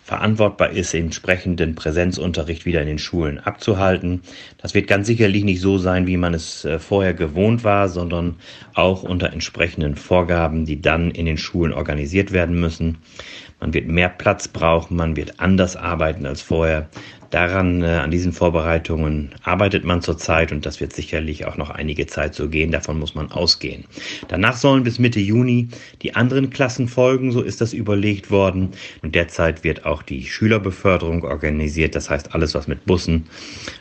verantwortbar 0.08 0.70
ist, 0.70 0.94
entsprechenden 0.94 1.76
Präsenzunterricht 1.76 2.66
wieder 2.66 2.80
in 2.80 2.88
den 2.88 2.98
Schulen 2.98 3.40
abzuhalten. 3.40 4.22
Das 4.58 4.74
wird 4.74 4.88
ganz 4.88 5.06
sicherlich 5.06 5.44
nicht 5.44 5.60
so 5.60 5.78
sein, 5.78 6.08
wie 6.08 6.16
man 6.16 6.34
es 6.34 6.64
äh, 6.64 6.80
vorher 6.80 7.14
gewohnt 7.14 7.66
war, 7.66 7.90
sondern 7.90 8.38
auch 8.74 9.04
unter 9.04 9.34
entsprechenden 9.34 9.98
Vorgaben, 9.98 10.64
die 10.64 10.82
dann 10.82 11.12
in 11.12 11.26
den 11.26 11.38
Schulen 11.38 11.74
organisiert 11.74 12.32
werden 12.32 12.58
müssen. 12.58 13.00
Man 13.60 13.74
wird 13.74 13.88
mehr 13.88 14.08
Platz 14.08 14.48
brauchen, 14.48 14.96
man 14.96 15.18
wird 15.18 15.42
anders 15.42 15.76
arbeiten 15.76 16.26
als 16.26 16.42
vorher. 16.42 16.88
Daran, 17.30 17.82
äh, 17.84 17.88
an 17.88 18.12
diesen 18.12 18.32
Vorbereitungen 18.32 19.32
arbeitet 19.44 19.84
man 19.84 20.02
zurzeit 20.02 20.52
und 20.52 20.66
das 20.66 20.80
wird 20.80 20.94
sicherlich 20.94 21.46
auch 21.46 21.58
noch 21.58 21.70
einige 21.70 22.08
Zeit 22.08 22.34
so 22.36 22.48
gehen. 22.48 22.72
Davon 22.72 23.00
muss 23.00 23.16
man 23.16 23.32
ausgehen. 23.32 23.86
Danach 24.30 24.56
sollen 24.56 24.84
bis 24.84 25.00
Mitte 25.00 25.20
Juni 25.20 25.70
die 26.02 26.16
anderen 26.16 26.50
Klassen 26.50 26.88
folgen, 26.88 27.32
so 27.32 27.42
ist 27.42 27.60
das 27.60 27.74
überlegt 27.74 28.32
worden. 28.32 28.72
Und 29.02 29.16
derzeit 29.16 29.64
wird 29.64 29.86
auch 29.86 30.04
die 30.04 30.26
Schülerbeförderung 30.26 31.24
organisiert. 31.24 31.96
Das 31.96 32.10
heißt, 32.10 32.34
alles, 32.34 32.54
was 32.56 32.68
mit 32.68 32.86
Bussen 32.86 33.28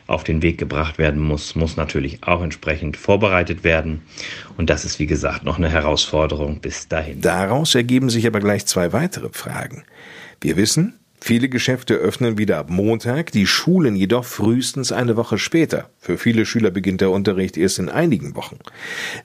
auf 0.06 0.24
den 0.24 0.42
Weg 0.42 0.58
gebracht 0.58 0.98
werden 0.98 1.20
muss, 1.20 1.54
muss 1.54 1.76
natürlich 1.76 2.22
auch 2.24 2.42
entsprechend 2.42 2.96
vorbereitet 2.96 3.64
werden. 3.64 4.02
Und 4.56 4.70
das 4.70 4.84
ist, 4.84 4.98
wie 4.98 5.06
gesagt, 5.06 5.44
noch 5.44 5.58
eine 5.58 5.68
Herausforderung 5.68 6.60
bis 6.60 6.88
dahin. 6.88 7.20
Daraus 7.20 7.74
ergeben 7.74 8.10
sich 8.10 8.26
aber 8.26 8.40
gleich 8.40 8.66
zwei 8.66 8.92
weitere 8.92 9.28
Fragen. 9.32 9.84
Wir 10.40 10.56
wissen, 10.56 10.98
Viele 11.26 11.48
Geschäfte 11.48 11.94
öffnen 11.94 12.38
wieder 12.38 12.56
ab 12.58 12.70
Montag, 12.70 13.32
die 13.32 13.48
Schulen 13.48 13.96
jedoch 13.96 14.24
frühestens 14.24 14.92
eine 14.92 15.16
Woche 15.16 15.38
später. 15.38 15.90
Für 15.98 16.18
viele 16.18 16.46
Schüler 16.46 16.70
beginnt 16.70 17.00
der 17.00 17.10
Unterricht 17.10 17.56
erst 17.56 17.80
in 17.80 17.88
einigen 17.88 18.36
Wochen. 18.36 18.60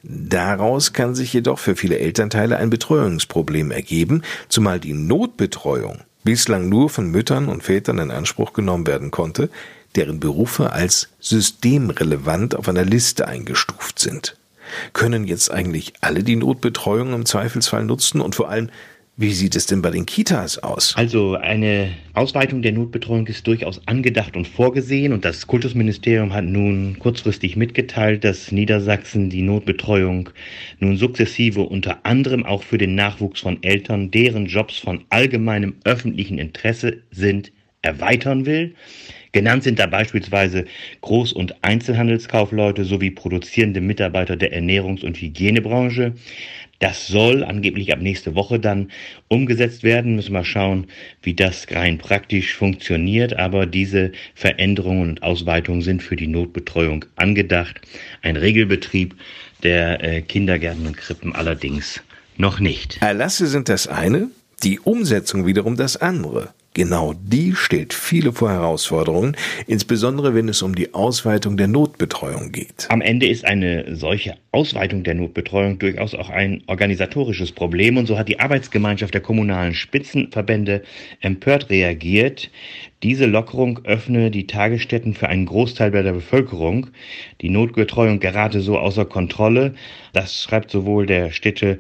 Daraus 0.01 0.93
kann 0.93 1.13
sich 1.13 1.31
jedoch 1.31 1.59
für 1.59 1.75
viele 1.75 1.99
Elternteile 1.99 2.57
ein 2.57 2.71
Betreuungsproblem 2.71 3.69
ergeben, 3.69 4.23
zumal 4.49 4.79
die 4.79 4.93
Notbetreuung 4.93 5.99
bislang 6.23 6.69
nur 6.69 6.89
von 6.89 7.11
Müttern 7.11 7.47
und 7.47 7.61
Vätern 7.61 7.99
in 7.99 8.09
Anspruch 8.09 8.53
genommen 8.53 8.87
werden 8.87 9.11
konnte, 9.11 9.51
deren 9.95 10.19
Berufe 10.19 10.73
als 10.73 11.09
systemrelevant 11.19 12.55
auf 12.55 12.67
einer 12.67 12.83
Liste 12.83 13.27
eingestuft 13.27 13.99
sind. 13.99 14.37
Können 14.93 15.27
jetzt 15.27 15.51
eigentlich 15.51 15.93
alle 16.01 16.23
die 16.23 16.35
Notbetreuung 16.35 17.13
im 17.13 17.27
Zweifelsfall 17.27 17.85
nutzen 17.85 18.21
und 18.21 18.33
vor 18.33 18.49
allem 18.49 18.71
wie 19.21 19.33
sieht 19.33 19.55
es 19.55 19.67
denn 19.67 19.83
bei 19.83 19.91
den 19.91 20.07
Kitas 20.07 20.57
aus? 20.57 20.95
Also 20.97 21.35
eine 21.35 21.91
Ausweitung 22.13 22.63
der 22.63 22.71
Notbetreuung 22.71 23.27
ist 23.27 23.45
durchaus 23.45 23.79
angedacht 23.87 24.35
und 24.35 24.47
vorgesehen 24.47 25.13
und 25.13 25.23
das 25.23 25.45
Kultusministerium 25.45 26.33
hat 26.33 26.45
nun 26.45 26.97
kurzfristig 26.97 27.55
mitgeteilt, 27.55 28.23
dass 28.23 28.51
Niedersachsen 28.51 29.29
die 29.29 29.43
Notbetreuung 29.43 30.31
nun 30.79 30.97
sukzessive 30.97 31.61
unter 31.61 32.03
anderem 32.03 32.45
auch 32.45 32.63
für 32.63 32.79
den 32.79 32.95
Nachwuchs 32.95 33.41
von 33.41 33.61
Eltern, 33.61 34.09
deren 34.09 34.47
Jobs 34.47 34.79
von 34.79 35.03
allgemeinem 35.09 35.75
öffentlichen 35.83 36.39
Interesse 36.39 37.03
sind, 37.11 37.51
erweitern 37.83 38.47
will. 38.47 38.73
Genannt 39.31 39.63
sind 39.63 39.79
da 39.79 39.87
beispielsweise 39.87 40.65
Groß- 41.01 41.33
und 41.33 41.63
Einzelhandelskaufleute 41.63 42.83
sowie 42.83 43.11
produzierende 43.11 43.79
Mitarbeiter 43.79 44.35
der 44.35 44.53
Ernährungs- 44.53 45.05
und 45.05 45.17
Hygienebranche. 45.17 46.13
Das 46.79 47.07
soll 47.07 47.43
angeblich 47.43 47.93
ab 47.93 48.01
nächste 48.01 48.33
Woche 48.33 48.59
dann 48.59 48.89
umgesetzt 49.27 49.83
werden. 49.83 50.15
Müssen 50.15 50.33
wir 50.33 50.43
schauen, 50.43 50.87
wie 51.21 51.35
das 51.35 51.67
rein 51.69 51.99
praktisch 51.99 52.55
funktioniert. 52.55 53.37
Aber 53.37 53.67
diese 53.67 54.11
Veränderungen 54.33 55.09
und 55.11 55.23
Ausweitungen 55.23 55.83
sind 55.83 56.01
für 56.01 56.15
die 56.15 56.27
Notbetreuung 56.27 57.05
angedacht. 57.15 57.79
Ein 58.23 58.35
Regelbetrieb 58.35 59.15
der 59.61 60.03
äh, 60.03 60.21
Kindergärten 60.23 60.87
und 60.87 60.97
Krippen 60.97 61.35
allerdings 61.35 62.01
noch 62.37 62.59
nicht. 62.59 62.97
Erlasse 62.99 63.45
sind 63.45 63.69
das 63.69 63.87
eine, 63.87 64.29
die 64.63 64.79
Umsetzung 64.79 65.45
wiederum 65.45 65.77
das 65.77 65.97
andere. 65.97 66.51
Genau 66.73 67.13
die 67.21 67.53
stellt 67.53 67.93
viele 67.93 68.31
vor 68.31 68.49
Herausforderungen, 68.49 69.35
insbesondere 69.67 70.33
wenn 70.33 70.47
es 70.47 70.61
um 70.61 70.73
die 70.73 70.93
Ausweitung 70.93 71.57
der 71.57 71.67
Notbetreuung 71.67 72.53
geht. 72.53 72.87
Am 72.87 73.01
Ende 73.01 73.27
ist 73.27 73.43
eine 73.43 73.97
solche 73.97 74.35
Ausweitung 74.53 75.03
der 75.03 75.15
Notbetreuung 75.15 75.79
durchaus 75.79 76.15
auch 76.15 76.29
ein 76.29 76.63
organisatorisches 76.67 77.51
Problem 77.51 77.97
und 77.97 78.05
so 78.05 78.17
hat 78.17 78.29
die 78.29 78.39
Arbeitsgemeinschaft 78.39 79.13
der 79.13 79.19
kommunalen 79.19 79.73
Spitzenverbände 79.73 80.83
empört 81.19 81.69
reagiert. 81.69 82.49
Diese 83.03 83.25
Lockerung 83.25 83.83
öffne 83.83 84.31
die 84.31 84.47
Tagesstätten 84.47 85.13
für 85.13 85.27
einen 85.27 85.47
Großteil 85.47 85.91
der 85.91 86.13
Bevölkerung. 86.13 86.87
Die 87.41 87.49
Notbetreuung 87.49 88.19
gerate 88.19 88.61
so 88.61 88.77
außer 88.77 89.05
Kontrolle. 89.05 89.73
Das 90.13 90.41
schreibt 90.41 90.71
sowohl 90.71 91.05
der 91.05 91.31
Städte 91.31 91.79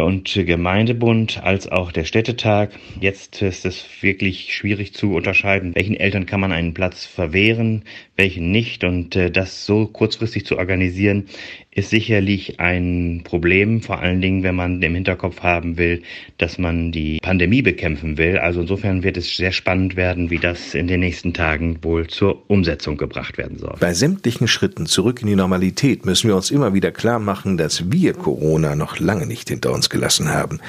und 0.00 0.32
Gemeindebund 0.34 1.42
als 1.42 1.68
auch 1.70 1.92
der 1.92 2.04
Städtetag. 2.04 2.70
Jetzt 3.00 3.42
ist 3.42 3.64
es 3.64 3.84
wirklich 4.00 4.54
schwierig 4.54 4.94
zu 4.94 5.14
unterscheiden, 5.14 5.74
welchen 5.74 5.96
Eltern 5.96 6.26
kann 6.26 6.40
man 6.40 6.52
einen 6.52 6.74
Platz 6.74 7.04
verwehren, 7.04 7.84
welchen 8.16 8.50
nicht. 8.50 8.84
Und 8.84 9.16
äh, 9.16 9.30
das 9.30 9.66
so 9.66 9.86
kurzfristig 9.86 10.46
zu 10.46 10.58
organisieren, 10.58 11.26
ist 11.74 11.88
sicherlich 11.88 12.60
ein 12.60 13.22
Problem, 13.24 13.80
vor 13.80 14.00
allen 14.00 14.20
Dingen, 14.20 14.42
wenn 14.42 14.54
man 14.54 14.82
im 14.82 14.94
Hinterkopf 14.94 15.40
haben 15.40 15.78
will, 15.78 16.02
dass 16.36 16.58
man 16.58 16.92
die 16.92 17.18
Pandemie 17.22 17.62
bekämpfen 17.62 18.18
will. 18.18 18.36
Also 18.36 18.60
insofern 18.60 19.02
wird 19.02 19.16
es 19.16 19.36
sehr 19.36 19.52
spannend 19.52 19.96
werden, 19.96 20.28
wie 20.28 20.38
das 20.38 20.74
in 20.74 20.86
den 20.86 21.00
nächsten 21.00 21.32
Tagen 21.32 21.78
wohl 21.82 22.08
zur 22.08 22.50
Umsetzung 22.50 22.98
gebracht 22.98 23.38
werden 23.38 23.58
soll. 23.58 23.74
Bei 23.80 23.94
sämtlichen 23.94 24.48
Schritten 24.48 24.84
zurück 24.84 25.22
in 25.22 25.28
die 25.28 25.36
Normalität 25.36 26.04
müssen 26.04 26.28
wir 26.28 26.36
uns 26.36 26.50
immer 26.50 26.74
wieder 26.74 26.92
klar 26.92 27.18
machen, 27.18 27.56
dass 27.56 27.90
wir 27.90 28.12
Corona 28.12 28.76
noch 28.76 28.98
lange 28.98 29.26
nicht 29.26 29.48
hinter 29.48 29.72
uns 29.72 29.88
gelassen 29.88 30.28
haben. 30.28 30.60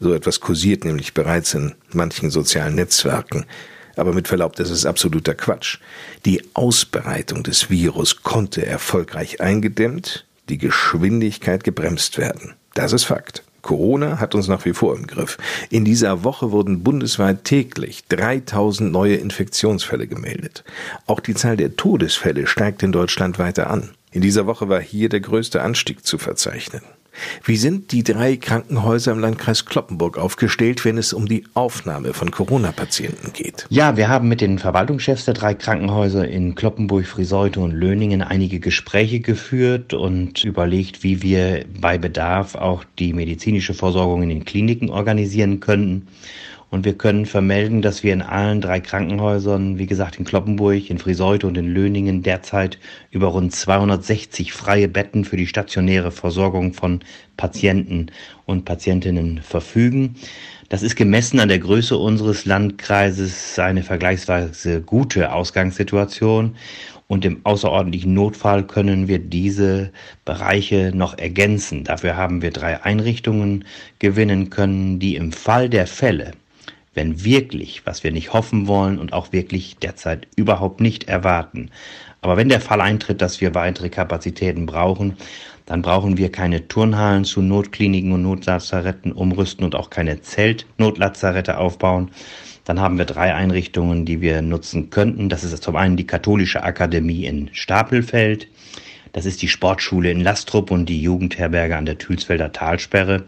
So 0.00 0.12
etwas 0.12 0.40
kursiert 0.40 0.84
nämlich 0.84 1.14
bereits 1.14 1.54
in 1.54 1.72
manchen 1.94 2.28
sozialen 2.28 2.74
Netzwerken. 2.74 3.46
Aber 3.96 4.12
mit 4.12 4.28
Verlaub, 4.28 4.56
das 4.56 4.70
ist 4.70 4.84
absoluter 4.84 5.34
Quatsch. 5.34 5.78
Die 6.26 6.42
Ausbreitung 6.54 7.42
des 7.42 7.70
Virus 7.70 8.22
konnte 8.22 8.66
erfolgreich 8.66 9.40
eingedämmt, 9.40 10.26
die 10.48 10.58
Geschwindigkeit 10.58 11.64
gebremst 11.64 12.18
werden. 12.18 12.54
Das 12.74 12.92
ist 12.92 13.04
Fakt. 13.04 13.44
Corona 13.62 14.18
hat 14.18 14.34
uns 14.34 14.48
nach 14.48 14.64
wie 14.64 14.74
vor 14.74 14.96
im 14.96 15.06
Griff. 15.06 15.38
In 15.70 15.84
dieser 15.84 16.24
Woche 16.24 16.50
wurden 16.50 16.82
bundesweit 16.82 17.44
täglich 17.44 18.04
3000 18.08 18.90
neue 18.90 19.14
Infektionsfälle 19.14 20.08
gemeldet. 20.08 20.64
Auch 21.06 21.20
die 21.20 21.34
Zahl 21.34 21.56
der 21.56 21.76
Todesfälle 21.76 22.48
steigt 22.48 22.82
in 22.82 22.90
Deutschland 22.90 23.38
weiter 23.38 23.70
an. 23.70 23.90
In 24.10 24.20
dieser 24.20 24.46
Woche 24.46 24.68
war 24.68 24.80
hier 24.80 25.08
der 25.08 25.20
größte 25.20 25.62
Anstieg 25.62 26.04
zu 26.04 26.18
verzeichnen. 26.18 26.82
Wie 27.44 27.56
sind 27.56 27.92
die 27.92 28.02
drei 28.02 28.36
Krankenhäuser 28.36 29.12
im 29.12 29.18
Landkreis 29.18 29.64
Kloppenburg 29.66 30.18
aufgestellt, 30.18 30.84
wenn 30.84 30.98
es 30.98 31.12
um 31.12 31.26
die 31.26 31.44
Aufnahme 31.54 32.14
von 32.14 32.30
Corona-Patienten 32.30 33.32
geht? 33.32 33.66
Ja, 33.68 33.96
wir 33.96 34.08
haben 34.08 34.28
mit 34.28 34.40
den 34.40 34.58
Verwaltungschefs 34.58 35.24
der 35.24 35.34
drei 35.34 35.54
Krankenhäuser 35.54 36.26
in 36.26 36.54
Kloppenburg, 36.54 37.06
Friseute 37.06 37.60
und 37.60 37.72
Löningen 37.72 38.22
einige 38.22 38.60
Gespräche 38.60 39.20
geführt 39.20 39.94
und 39.94 40.44
überlegt, 40.44 41.02
wie 41.02 41.22
wir 41.22 41.64
bei 41.80 41.98
Bedarf 41.98 42.54
auch 42.54 42.84
die 42.98 43.12
medizinische 43.12 43.74
Versorgung 43.74 44.22
in 44.22 44.28
den 44.28 44.44
Kliniken 44.44 44.90
organisieren 44.90 45.60
könnten. 45.60 46.08
Und 46.72 46.86
wir 46.86 46.96
können 46.96 47.26
vermelden, 47.26 47.82
dass 47.82 48.02
wir 48.02 48.14
in 48.14 48.22
allen 48.22 48.62
drei 48.62 48.80
Krankenhäusern, 48.80 49.76
wie 49.78 49.84
gesagt 49.84 50.18
in 50.18 50.24
Kloppenburg, 50.24 50.88
in 50.88 50.96
Friseute 50.96 51.46
und 51.46 51.58
in 51.58 51.66
Löningen, 51.66 52.22
derzeit 52.22 52.78
über 53.10 53.26
rund 53.26 53.54
260 53.54 54.54
freie 54.54 54.88
Betten 54.88 55.26
für 55.26 55.36
die 55.36 55.46
stationäre 55.46 56.10
Versorgung 56.10 56.72
von 56.72 57.00
Patienten 57.36 58.06
und 58.46 58.64
Patientinnen 58.64 59.42
verfügen. 59.42 60.14
Das 60.70 60.82
ist 60.82 60.96
gemessen 60.96 61.40
an 61.40 61.50
der 61.50 61.58
Größe 61.58 61.98
unseres 61.98 62.46
Landkreises 62.46 63.58
eine 63.58 63.82
vergleichsweise 63.82 64.80
gute 64.80 65.30
Ausgangssituation. 65.30 66.56
Und 67.06 67.26
im 67.26 67.44
außerordentlichen 67.44 68.14
Notfall 68.14 68.66
können 68.66 69.08
wir 69.08 69.18
diese 69.18 69.92
Bereiche 70.24 70.90
noch 70.94 71.18
ergänzen. 71.18 71.84
Dafür 71.84 72.16
haben 72.16 72.40
wir 72.40 72.50
drei 72.50 72.82
Einrichtungen 72.82 73.66
gewinnen 73.98 74.48
können, 74.48 74.98
die 74.98 75.16
im 75.16 75.32
Fall 75.32 75.68
der 75.68 75.86
Fälle 75.86 76.32
wenn 76.94 77.24
wirklich, 77.24 77.86
was 77.86 78.04
wir 78.04 78.12
nicht 78.12 78.32
hoffen 78.32 78.66
wollen 78.66 78.98
und 78.98 79.12
auch 79.12 79.32
wirklich 79.32 79.76
derzeit 79.76 80.28
überhaupt 80.36 80.80
nicht 80.80 81.08
erwarten, 81.08 81.70
aber 82.22 82.36
wenn 82.36 82.48
der 82.48 82.60
Fall 82.60 82.80
eintritt, 82.80 83.20
dass 83.20 83.40
wir 83.40 83.54
weitere 83.54 83.88
Kapazitäten 83.88 84.64
brauchen, 84.64 85.16
dann 85.66 85.82
brauchen 85.82 86.16
wir 86.16 86.30
keine 86.30 86.68
Turnhallen 86.68 87.24
zu 87.24 87.42
Notkliniken 87.42 88.12
und 88.12 88.22
Notlazaretten 88.22 89.12
umrüsten 89.12 89.64
und 89.64 89.74
auch 89.74 89.90
keine 89.90 90.22
Zeltnotlazarette 90.22 91.58
aufbauen. 91.58 92.10
Dann 92.64 92.78
haben 92.78 92.96
wir 92.96 93.06
drei 93.06 93.34
Einrichtungen, 93.34 94.04
die 94.04 94.20
wir 94.20 94.40
nutzen 94.40 94.90
könnten. 94.90 95.28
Das 95.28 95.42
ist 95.42 95.62
zum 95.62 95.74
einen 95.74 95.96
die 95.96 96.06
Katholische 96.06 96.62
Akademie 96.62 97.24
in 97.24 97.50
Stapelfeld. 97.52 98.46
Das 99.12 99.26
ist 99.26 99.42
die 99.42 99.48
Sportschule 99.48 100.10
in 100.10 100.20
Lastrup 100.20 100.70
und 100.70 100.86
die 100.86 101.02
Jugendherberge 101.02 101.76
an 101.76 101.86
der 101.86 101.98
Thülsfelder 101.98 102.52
Talsperre. 102.52 103.24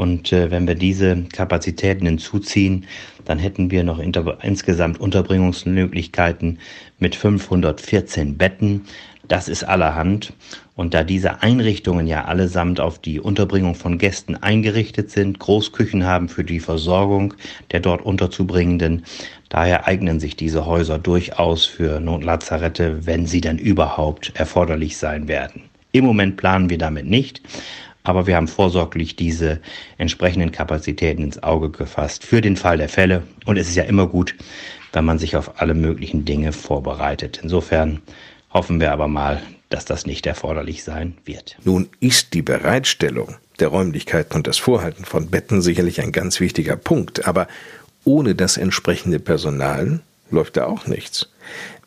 Und 0.00 0.32
äh, 0.32 0.50
wenn 0.50 0.66
wir 0.66 0.76
diese 0.76 1.24
Kapazitäten 1.30 2.06
hinzuziehen, 2.06 2.86
dann 3.26 3.38
hätten 3.38 3.70
wir 3.70 3.84
noch 3.84 3.98
insgesamt 3.98 4.98
Unterbringungsmöglichkeiten 4.98 6.58
mit 6.98 7.14
514 7.14 8.38
Betten. 8.38 8.86
Das 9.28 9.46
ist 9.46 9.62
allerhand. 9.62 10.32
Und 10.74 10.94
da 10.94 11.04
diese 11.04 11.42
Einrichtungen 11.42 12.06
ja 12.06 12.24
allesamt 12.24 12.80
auf 12.80 12.98
die 12.98 13.20
Unterbringung 13.20 13.74
von 13.74 13.98
Gästen 13.98 14.36
eingerichtet 14.36 15.10
sind, 15.10 15.38
Großküchen 15.38 16.06
haben 16.06 16.30
für 16.30 16.44
die 16.44 16.60
Versorgung 16.60 17.34
der 17.70 17.80
dort 17.80 18.00
Unterzubringenden, 18.00 19.04
daher 19.50 19.86
eignen 19.86 20.18
sich 20.18 20.34
diese 20.34 20.64
Häuser 20.64 20.98
durchaus 20.98 21.66
für 21.66 22.00
Notlazarette, 22.00 23.04
wenn 23.04 23.26
sie 23.26 23.42
dann 23.42 23.58
überhaupt 23.58 24.32
erforderlich 24.34 24.96
sein 24.96 25.28
werden. 25.28 25.64
Im 25.92 26.06
Moment 26.06 26.38
planen 26.38 26.70
wir 26.70 26.78
damit 26.78 27.04
nicht, 27.04 27.42
aber 28.02 28.26
wir 28.26 28.36
haben 28.36 28.48
vorsorglich 28.48 29.16
diese 29.16 29.60
entsprechenden 29.98 30.52
Kapazitäten 30.52 31.22
ins 31.22 31.42
Auge 31.42 31.70
gefasst 31.70 32.24
für 32.24 32.40
den 32.40 32.56
Fall 32.56 32.78
der 32.78 32.88
Fälle. 32.88 33.22
Und 33.44 33.56
es 33.56 33.68
ist 33.68 33.76
ja 33.76 33.84
immer 33.84 34.06
gut, 34.06 34.34
wenn 34.92 35.04
man 35.04 35.18
sich 35.18 35.36
auf 35.36 35.60
alle 35.60 35.74
möglichen 35.74 36.24
Dinge 36.24 36.52
vorbereitet. 36.52 37.40
Insofern 37.42 38.00
hoffen 38.52 38.80
wir 38.80 38.92
aber 38.92 39.08
mal, 39.08 39.42
dass 39.68 39.84
das 39.84 40.06
nicht 40.06 40.26
erforderlich 40.26 40.82
sein 40.82 41.16
wird. 41.24 41.56
Nun 41.64 41.88
ist 42.00 42.34
die 42.34 42.42
Bereitstellung 42.42 43.36
der 43.60 43.68
Räumlichkeiten 43.68 44.34
und 44.34 44.46
das 44.46 44.58
Vorhalten 44.58 45.04
von 45.04 45.28
Betten 45.28 45.62
sicherlich 45.62 46.00
ein 46.00 46.12
ganz 46.12 46.40
wichtiger 46.40 46.76
Punkt, 46.76 47.28
aber 47.28 47.46
ohne 48.04 48.34
das 48.34 48.56
entsprechende 48.56 49.20
Personal 49.20 50.00
läuft 50.32 50.56
da 50.56 50.66
auch 50.66 50.86
nichts. 50.86 51.28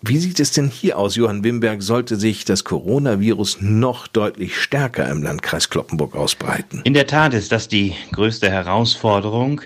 Wie 0.01 0.17
sieht 0.17 0.39
es 0.41 0.51
denn 0.51 0.67
hier 0.67 0.97
aus, 0.97 1.15
Johann 1.15 1.43
Wimberg? 1.43 1.81
Sollte 1.81 2.17
sich 2.17 2.43
das 2.43 2.65
Coronavirus 2.65 3.59
noch 3.61 4.07
deutlich 4.07 4.57
stärker 4.57 5.09
im 5.09 5.23
Landkreis 5.23 5.69
Kloppenburg 5.69 6.15
ausbreiten? 6.15 6.81
In 6.83 6.93
der 6.93 7.07
Tat 7.07 7.33
ist 7.33 7.53
das 7.53 7.69
die 7.69 7.93
größte 8.11 8.49
Herausforderung, 8.49 9.61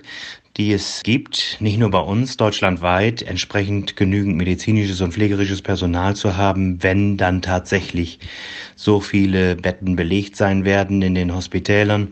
die 0.57 0.73
es 0.73 1.01
gibt, 1.03 1.57
nicht 1.59 1.77
nur 1.77 1.91
bei 1.91 1.99
uns, 1.99 2.37
deutschlandweit, 2.37 3.21
entsprechend 3.21 3.95
genügend 3.95 4.37
medizinisches 4.37 5.01
und 5.01 5.13
pflegerisches 5.13 5.61
Personal 5.61 6.15
zu 6.15 6.35
haben, 6.35 6.81
wenn 6.83 7.17
dann 7.17 7.41
tatsächlich 7.41 8.19
so 8.75 8.99
viele 8.99 9.55
Betten 9.55 9.95
belegt 9.95 10.35
sein 10.35 10.65
werden 10.65 11.01
in 11.01 11.15
den 11.15 11.33
Hospitälern. 11.33 12.09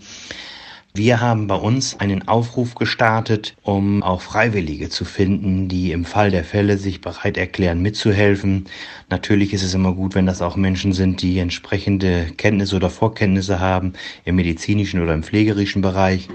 Wir 0.98 1.20
haben 1.20 1.48
bei 1.48 1.56
uns 1.56 2.00
einen 2.00 2.26
Aufruf 2.30 2.74
gestartet, 2.74 3.58
um 3.64 4.02
auch 4.02 4.22
Freiwillige 4.22 4.88
zu 4.88 5.04
finden, 5.04 5.68
die 5.68 5.92
im 5.92 6.06
Fall 6.06 6.32
der 6.32 6.46
Fälle 6.46 6.78
sich 6.78 7.02
bereit 7.02 7.36
erklären, 7.36 7.82
mitzuhelfen. 7.82 8.68
Natürlich 9.10 9.52
ist 9.54 9.64
es 9.64 9.74
immer 9.74 9.92
gut, 9.92 10.16
wenn 10.16 10.26
das 10.26 10.42
auch 10.42 10.56
Menschen 10.56 10.94
sind, 10.94 11.22
die 11.22 11.40
entsprechende 11.40 12.28
Kenntnisse 12.38 12.78
oder 12.78 12.90
Vorkenntnisse 12.90 13.60
haben 13.60 13.92
im 14.24 14.38
medizinischen 14.38 15.02
oder 15.02 15.14
im 15.14 15.24
pflegerischen 15.24 15.82
Bereich. 15.82 16.30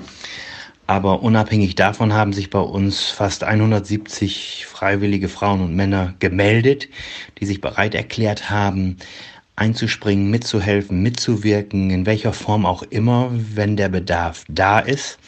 Aber 0.86 1.22
unabhängig 1.22 1.74
davon 1.74 2.12
haben 2.12 2.34
sich 2.34 2.50
bei 2.50 2.60
uns 2.60 3.04
fast 3.04 3.44
170 3.44 4.66
freiwillige 4.66 5.30
Frauen 5.30 5.62
und 5.62 5.74
Männer 5.74 6.12
gemeldet, 6.18 6.90
die 7.40 7.46
sich 7.46 7.62
bereit 7.62 7.94
erklärt 7.94 8.50
haben, 8.50 8.98
einzuspringen, 9.60 10.30
mitzuhelfen, 10.30 11.02
mitzuwirken, 11.02 11.90
in 11.90 12.06
welcher 12.06 12.32
Form 12.32 12.64
auch 12.64 12.82
immer, 12.82 13.30
wenn 13.30 13.76
der 13.76 13.90
Bedarf 13.90 14.44
da 14.48 14.78
ist. 14.78 15.18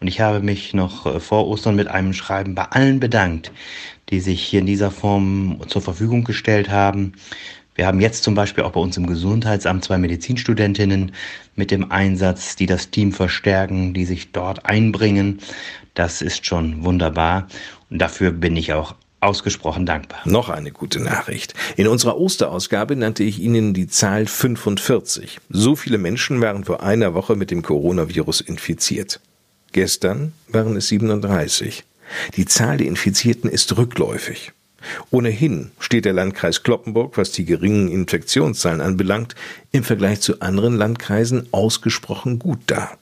Und 0.00 0.08
ich 0.08 0.20
habe 0.20 0.40
mich 0.40 0.72
noch 0.72 1.06
äh, 1.06 1.20
vor 1.20 1.46
Ostern 1.46 1.76
mit 1.76 1.88
einem 1.88 2.14
Schreiben 2.14 2.54
bei 2.54 2.64
allen 2.64 2.98
bedankt, 2.98 3.52
die 4.08 4.20
sich 4.20 4.42
hier 4.42 4.60
in 4.60 4.66
dieser 4.66 4.90
Form 4.90 5.60
zur 5.68 5.82
Verfügung 5.82 6.24
gestellt 6.24 6.70
haben. 6.70 7.12
Wir 7.74 7.86
haben 7.86 8.00
jetzt 8.00 8.22
zum 8.22 8.34
Beispiel 8.34 8.64
auch 8.64 8.72
bei 8.72 8.80
uns 8.80 8.96
im 8.96 9.06
Gesundheitsamt 9.06 9.84
zwei 9.84 9.98
Medizinstudentinnen 9.98 11.12
mit 11.56 11.70
dem 11.70 11.90
Einsatz, 11.90 12.56
die 12.56 12.66
das 12.66 12.90
Team 12.90 13.12
verstärken, 13.12 13.92
die 13.92 14.06
sich 14.06 14.32
dort 14.32 14.64
einbringen. 14.64 15.40
Das 15.92 16.22
ist 16.22 16.46
schon 16.46 16.84
wunderbar. 16.84 17.48
Und 17.90 18.00
dafür 18.00 18.30
bin 18.30 18.56
ich 18.56 18.72
auch 18.72 18.94
ausgesprochen 19.24 19.86
dankbar. 19.86 20.20
Noch 20.24 20.48
eine 20.48 20.70
gute 20.70 21.00
Nachricht. 21.00 21.54
In 21.76 21.88
unserer 21.88 22.18
Osterausgabe 22.18 22.96
nannte 22.96 23.24
ich 23.24 23.38
Ihnen 23.38 23.74
die 23.74 23.88
Zahl 23.88 24.26
45. 24.26 25.40
So 25.48 25.76
viele 25.76 25.98
Menschen 25.98 26.40
waren 26.40 26.64
vor 26.64 26.82
einer 26.82 27.14
Woche 27.14 27.34
mit 27.34 27.50
dem 27.50 27.62
Coronavirus 27.62 28.40
infiziert. 28.42 29.20
Gestern 29.72 30.32
waren 30.48 30.76
es 30.76 30.88
37. 30.88 31.84
Die 32.36 32.44
Zahl 32.44 32.76
der 32.76 32.86
Infizierten 32.86 33.50
ist 33.50 33.76
rückläufig. 33.76 34.52
Ohnehin 35.10 35.70
steht 35.78 36.04
der 36.04 36.12
Landkreis 36.12 36.62
Kloppenburg, 36.62 37.16
was 37.16 37.32
die 37.32 37.44
geringen 37.44 37.88
Infektionszahlen 37.88 38.80
anbelangt, 38.80 39.34
im 39.72 39.82
Vergleich 39.82 40.20
zu 40.20 40.40
anderen 40.40 40.76
Landkreisen 40.76 41.48
ausgesprochen 41.52 42.38
gut 42.38 42.58
da. 42.66 42.92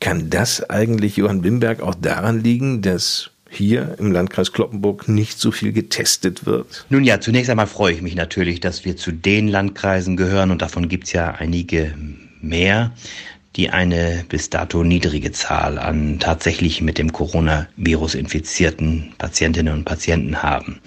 Kann 0.00 0.30
das 0.30 0.68
eigentlich 0.70 1.16
Johann 1.16 1.42
Wimberg 1.42 1.80
auch 1.80 1.94
daran 1.94 2.42
liegen, 2.42 2.82
dass 2.82 3.30
hier 3.56 3.96
im 3.98 4.12
Landkreis 4.12 4.52
Kloppenburg 4.52 5.08
nicht 5.08 5.40
so 5.40 5.50
viel 5.50 5.72
getestet 5.72 6.46
wird? 6.46 6.86
Nun 6.90 7.04
ja, 7.04 7.20
zunächst 7.20 7.50
einmal 7.50 7.66
freue 7.66 7.94
ich 7.94 8.02
mich 8.02 8.14
natürlich, 8.14 8.60
dass 8.60 8.84
wir 8.84 8.96
zu 8.96 9.12
den 9.12 9.48
Landkreisen 9.48 10.16
gehören 10.16 10.50
und 10.50 10.62
davon 10.62 10.88
gibt 10.88 11.04
es 11.04 11.12
ja 11.12 11.32
einige 11.32 11.94
mehr, 12.40 12.92
die 13.56 13.70
eine 13.70 14.24
bis 14.28 14.50
dato 14.50 14.84
niedrige 14.84 15.32
Zahl 15.32 15.78
an 15.78 16.18
tatsächlich 16.18 16.82
mit 16.82 16.98
dem 16.98 17.12
Coronavirus 17.12 18.14
infizierten 18.14 19.12
Patientinnen 19.18 19.72
und 19.72 19.84
Patienten 19.84 20.42
haben. 20.42 20.80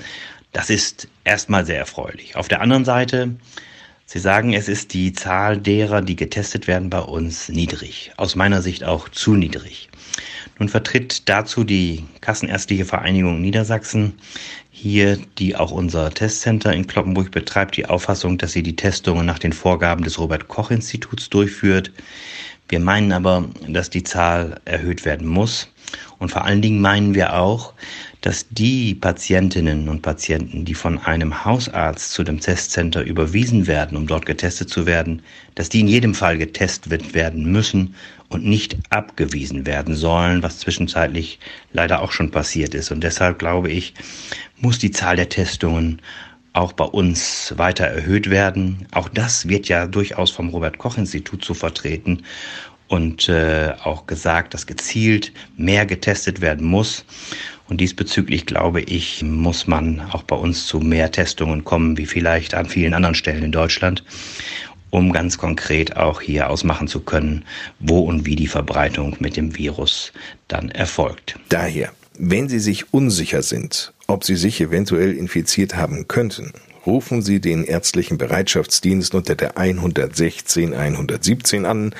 Das 0.51 0.69
ist 0.69 1.07
erstmal 1.23 1.65
sehr 1.65 1.77
erfreulich. 1.77 2.35
Auf 2.35 2.47
der 2.47 2.61
anderen 2.61 2.85
Seite, 2.85 3.35
Sie 4.11 4.17
sagen, 4.17 4.53
es 4.53 4.67
ist 4.67 4.95
die 4.95 5.13
Zahl 5.13 5.59
derer, 5.59 6.01
die 6.01 6.15
getestet 6.15 6.65
werden, 6.65 6.89
bei 6.89 6.99
uns 6.99 7.47
niedrig. 7.47 8.11
Aus 8.17 8.35
meiner 8.35 8.63
Sicht 8.63 8.83
auch 8.83 9.07
zu 9.07 9.35
niedrig. 9.35 9.87
Nun 10.57 10.67
vertritt 10.67 11.29
dazu 11.29 11.63
die 11.63 12.05
Kassenärztliche 12.19 12.85
Vereinigung 12.85 13.39
Niedersachsen 13.39 14.13
hier, 14.71 15.19
die 15.37 15.55
auch 15.55 15.69
unser 15.69 16.09
Testcenter 16.09 16.73
in 16.73 16.87
Kloppenburg 16.87 17.29
betreibt, 17.29 17.77
die 17.77 17.85
Auffassung, 17.85 18.39
dass 18.39 18.53
sie 18.53 18.63
die 18.63 18.75
Testungen 18.75 19.27
nach 19.27 19.37
den 19.37 19.53
Vorgaben 19.53 20.03
des 20.03 20.17
Robert 20.17 20.47
Koch 20.47 20.71
Instituts 20.71 21.29
durchführt. 21.29 21.91
Wir 22.67 22.79
meinen 22.79 23.11
aber, 23.11 23.47
dass 23.67 23.91
die 23.91 24.03
Zahl 24.03 24.59
erhöht 24.65 25.05
werden 25.05 25.27
muss. 25.27 25.71
Und 26.17 26.31
vor 26.31 26.45
allen 26.45 26.63
Dingen 26.63 26.81
meinen 26.81 27.13
wir 27.13 27.35
auch, 27.35 27.73
dass 28.21 28.45
die 28.49 28.95
Patientinnen 28.95 29.87
und 29.87 30.01
Patienten, 30.01 30.65
die 30.65 30.73
von 30.73 30.99
einem 30.99 31.45
Hausarzt 31.45 32.11
zu 32.11 32.23
dem 32.23 32.39
Testcenter 32.39 33.01
überwiesen 33.01 33.65
werden, 33.65 33.97
um 33.97 34.07
dort 34.07 34.25
getestet 34.25 34.69
zu 34.69 34.85
werden, 34.85 35.21
dass 35.55 35.69
die 35.69 35.79
in 35.79 35.87
jedem 35.87 36.13
Fall 36.13 36.37
getestet 36.37 37.13
werden 37.13 37.49
müssen 37.49 37.95
und 38.27 38.45
nicht 38.45 38.77
abgewiesen 38.89 39.65
werden 39.65 39.95
sollen, 39.95 40.43
was 40.43 40.59
zwischenzeitlich 40.59 41.39
leider 41.71 42.01
auch 42.01 42.11
schon 42.11 42.29
passiert 42.29 42.73
ist. 42.73 42.91
Und 42.91 43.03
deshalb 43.03 43.39
glaube 43.39 43.69
ich, 43.69 43.93
muss 44.59 44.79
die 44.79 44.91
Zahl 44.91 45.15
der 45.15 45.29
Testungen 45.29 46.01
auch 46.53 46.73
bei 46.73 46.85
uns 46.85 47.53
weiter 47.57 47.85
erhöht 47.85 48.29
werden. 48.29 48.85
Auch 48.91 49.07
das 49.07 49.47
wird 49.47 49.67
ja 49.69 49.87
durchaus 49.87 50.31
vom 50.31 50.49
Robert 50.49 50.77
Koch 50.77 50.97
Institut 50.97 51.45
zu 51.45 51.53
vertreten 51.53 52.23
und 52.89 53.29
äh, 53.29 53.73
auch 53.83 54.07
gesagt, 54.07 54.53
dass 54.53 54.65
gezielt 54.65 55.31
mehr 55.57 55.85
getestet 55.85 56.41
werden 56.41 56.65
muss. 56.65 57.05
Und 57.69 57.79
diesbezüglich 57.81 58.47
glaube 58.47 58.81
ich, 58.81 59.23
muss 59.23 59.67
man 59.67 60.01
auch 60.11 60.23
bei 60.23 60.35
uns 60.35 60.65
zu 60.65 60.79
mehr 60.79 61.11
Testungen 61.11 61.63
kommen, 61.63 61.97
wie 61.97 62.07
vielleicht 62.07 62.55
an 62.55 62.65
vielen 62.65 62.95
anderen 62.95 63.15
Stellen 63.15 63.43
in 63.43 63.51
Deutschland, 63.51 64.03
um 64.89 65.13
ganz 65.13 65.37
konkret 65.37 65.95
auch 65.95 66.19
hier 66.19 66.49
ausmachen 66.49 66.87
zu 66.87 67.01
können, 67.01 67.45
wo 67.79 67.99
und 67.99 68.25
wie 68.25 68.35
die 68.35 68.47
Verbreitung 68.47 69.17
mit 69.19 69.37
dem 69.37 69.55
Virus 69.55 70.11
dann 70.47 70.69
erfolgt. 70.69 71.35
Daher, 71.49 71.91
wenn 72.17 72.49
Sie 72.49 72.59
sich 72.59 72.91
unsicher 72.91 73.43
sind, 73.43 73.93
ob 74.07 74.23
Sie 74.23 74.35
sich 74.35 74.59
eventuell 74.59 75.13
infiziert 75.13 75.75
haben 75.75 76.07
könnten, 76.07 76.53
rufen 76.87 77.21
Sie 77.21 77.39
den 77.39 77.63
ärztlichen 77.63 78.17
Bereitschaftsdienst 78.17 79.13
unter 79.13 79.35
der 79.35 79.57
116 79.57 80.73
117 80.73 81.65
an 81.65 81.93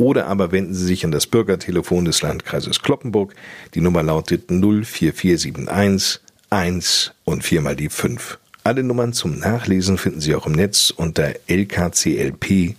oder 0.00 0.26
aber 0.26 0.50
wenden 0.50 0.72
Sie 0.72 0.86
sich 0.86 1.04
an 1.04 1.12
das 1.12 1.26
Bürgertelefon 1.26 2.06
des 2.06 2.22
Landkreises 2.22 2.80
Kloppenburg. 2.80 3.34
Die 3.74 3.82
Nummer 3.82 4.02
lautet 4.02 4.48
04471 4.48 6.22
1 6.48 7.12
und 7.24 7.44
viermal 7.44 7.76
die 7.76 7.90
5. 7.90 8.38
Alle 8.64 8.82
Nummern 8.82 9.12
zum 9.12 9.38
Nachlesen 9.38 9.98
finden 9.98 10.22
Sie 10.22 10.34
auch 10.34 10.46
im 10.46 10.52
Netz 10.52 10.90
unter 10.90 11.34
lkclp.de. 11.46 12.74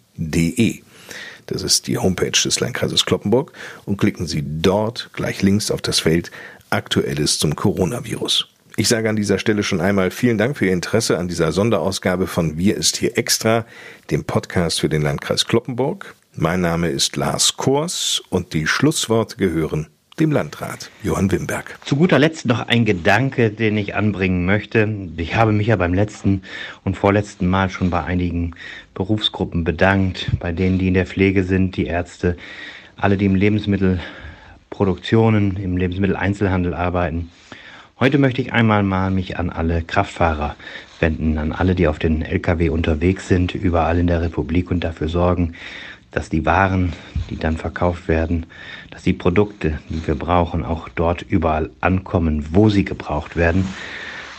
das 1.45 1.61
ist 1.61 1.85
die 1.85 1.99
Homepage 1.99 2.31
des 2.31 2.59
Landkreises 2.59 3.05
Kloppenburg, 3.05 3.53
und 3.85 3.97
klicken 3.97 4.25
Sie 4.25 4.43
dort 4.43 5.11
gleich 5.13 5.43
links 5.43 5.69
auf 5.69 5.83
das 5.83 5.99
Feld 5.99 6.31
Aktuelles 6.71 7.37
zum 7.37 7.55
Coronavirus. 7.55 8.47
Ich 8.77 8.87
sage 8.87 9.09
an 9.09 9.15
dieser 9.15 9.37
Stelle 9.37 9.61
schon 9.61 9.79
einmal 9.79 10.09
vielen 10.09 10.39
Dank 10.39 10.57
für 10.57 10.65
Ihr 10.65 10.73
Interesse 10.73 11.19
an 11.19 11.27
dieser 11.27 11.51
Sonderausgabe 11.51 12.25
von 12.25 12.57
Wir 12.57 12.77
ist 12.77 12.97
hier 12.97 13.15
extra, 13.17 13.65
dem 14.09 14.23
Podcast 14.23 14.79
für 14.79 14.89
den 14.89 15.03
Landkreis 15.03 15.45
Kloppenburg. 15.45 16.15
Mein 16.37 16.61
Name 16.61 16.87
ist 16.87 17.17
Lars 17.17 17.57
Kors 17.57 18.23
und 18.29 18.53
die 18.53 18.65
Schlussworte 18.65 19.35
gehören 19.35 19.87
dem 20.17 20.31
Landrat 20.31 20.89
Johann 21.03 21.29
Wimberg. 21.29 21.77
Zu 21.83 21.97
guter 21.97 22.19
Letzt 22.19 22.45
noch 22.45 22.69
ein 22.69 22.85
Gedanke, 22.85 23.49
den 23.49 23.75
ich 23.75 23.95
anbringen 23.95 24.45
möchte. 24.45 24.87
Ich 25.17 25.35
habe 25.35 25.51
mich 25.51 25.67
ja 25.67 25.75
beim 25.75 25.93
letzten 25.93 26.43
und 26.85 26.95
vorletzten 26.95 27.47
Mal 27.47 27.69
schon 27.69 27.89
bei 27.89 28.05
einigen 28.05 28.55
Berufsgruppen 28.93 29.65
bedankt, 29.65 30.31
bei 30.39 30.53
denen, 30.53 30.79
die 30.79 30.87
in 30.87 30.93
der 30.93 31.05
Pflege 31.05 31.43
sind, 31.43 31.75
die 31.75 31.87
Ärzte, 31.87 32.37
alle, 32.95 33.17
die 33.17 33.25
im 33.25 33.35
Lebensmittelproduktionen, 33.35 35.57
im 35.57 35.75
Lebensmitteleinzelhandel 35.75 36.73
arbeiten. 36.73 37.29
Heute 37.99 38.17
möchte 38.17 38.41
ich 38.41 38.53
einmal 38.53 38.83
mal 38.83 39.11
mich 39.11 39.37
an 39.37 39.49
alle 39.49 39.83
Kraftfahrer 39.83 40.55
wenden, 41.01 41.37
an 41.37 41.51
alle, 41.51 41.75
die 41.75 41.87
auf 41.87 41.99
den 41.99 42.21
Lkw 42.21 42.69
unterwegs 42.69 43.27
sind, 43.27 43.53
überall 43.53 43.99
in 43.99 44.07
der 44.07 44.21
Republik 44.21 44.71
und 44.71 44.83
dafür 44.83 45.09
sorgen, 45.09 45.53
dass 46.11 46.29
die 46.29 46.45
Waren, 46.45 46.93
die 47.29 47.37
dann 47.37 47.57
verkauft 47.57 48.07
werden, 48.07 48.45
dass 48.91 49.03
die 49.03 49.13
Produkte, 49.13 49.79
die 49.89 50.05
wir 50.05 50.15
brauchen, 50.15 50.63
auch 50.63 50.89
dort 50.89 51.21
überall 51.21 51.69
ankommen, 51.79 52.45
wo 52.51 52.69
sie 52.69 52.85
gebraucht 52.85 53.35
werden. 53.35 53.65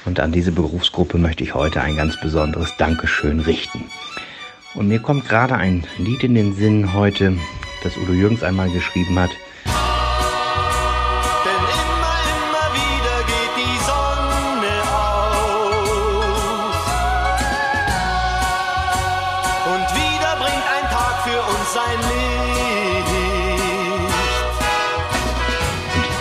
Und 0.05 0.21
an 0.21 0.33
diese 0.33 0.53
Berufsgruppe 0.53 1.17
möchte 1.19 1.45
ich 1.45 1.55
heute 1.55 1.81
ein 1.81 1.97
ganz 1.97 2.21
besonderes 2.21 2.77
Dankeschön 2.77 3.41
richten. 3.41 3.85
Und 4.75 4.89
mir 4.89 5.01
kommt 5.01 5.29
gerade 5.29 5.57
ein 5.57 5.85
Lied 5.99 6.25
in 6.25 6.35
den 6.35 6.55
Sinn 6.55 6.93
heute, 6.93 7.37
das 7.83 7.97
Udo 7.97 8.13
Jürgens 8.13 8.43
einmal 8.43 8.71
geschrieben 8.71 9.19
hat. 9.19 9.31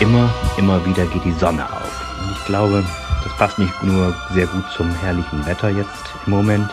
Immer, 0.02 0.34
immer 0.58 0.84
wieder 0.84 1.06
geht 1.06 1.24
die 1.24 1.38
Sonne 1.38 1.64
auf. 1.64 2.20
Und 2.20 2.32
ich 2.32 2.44
glaube, 2.44 2.84
das 3.22 3.36
passt 3.36 3.60
nicht 3.60 3.82
nur 3.84 4.12
sehr 4.34 4.46
gut 4.48 4.64
zum 4.76 4.90
herrlichen 4.96 5.46
Wetter 5.46 5.70
jetzt 5.70 6.10
im 6.26 6.32
Moment, 6.32 6.68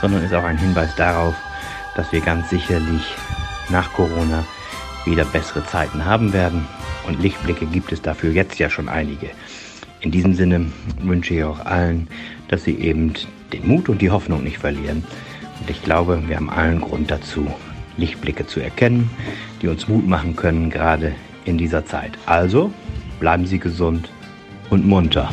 sondern 0.00 0.22
ist 0.22 0.32
auch 0.32 0.44
ein 0.44 0.58
Hinweis 0.58 0.94
darauf, 0.94 1.34
dass 1.96 2.12
wir 2.12 2.20
ganz 2.20 2.50
sicherlich 2.50 3.02
nach 3.68 3.92
Corona 3.92 4.44
wieder 5.04 5.24
bessere 5.24 5.66
Zeiten 5.66 6.04
haben 6.04 6.32
werden. 6.32 6.68
Und 7.04 7.20
Lichtblicke 7.20 7.66
gibt 7.66 7.90
es 7.90 8.00
dafür 8.00 8.30
jetzt 8.30 8.60
ja 8.60 8.70
schon 8.70 8.88
einige. 8.88 9.30
In 10.00 10.12
diesem 10.12 10.34
Sinne 10.34 10.66
wünsche 11.00 11.34
ich 11.34 11.42
auch 11.42 11.66
allen, 11.66 12.06
dass 12.46 12.62
sie 12.62 12.76
eben 12.76 13.14
den 13.52 13.66
Mut 13.66 13.88
und 13.88 14.00
die 14.00 14.12
Hoffnung 14.12 14.44
nicht 14.44 14.58
verlieren. 14.58 15.02
Und 15.58 15.68
ich 15.68 15.82
glaube, 15.82 16.22
wir 16.28 16.36
haben 16.36 16.48
allen 16.48 16.80
Grund 16.80 17.10
dazu, 17.10 17.52
Lichtblicke 17.96 18.46
zu 18.46 18.60
erkennen, 18.60 19.10
die 19.60 19.66
uns 19.66 19.88
Mut 19.88 20.06
machen 20.06 20.36
können, 20.36 20.70
gerade 20.70 21.12
in 21.44 21.58
dieser 21.58 21.84
Zeit. 21.84 22.12
Also 22.26 22.72
bleiben 23.20 23.46
Sie 23.46 23.58
gesund 23.58 24.10
und 24.70 24.86
munter. 24.86 25.30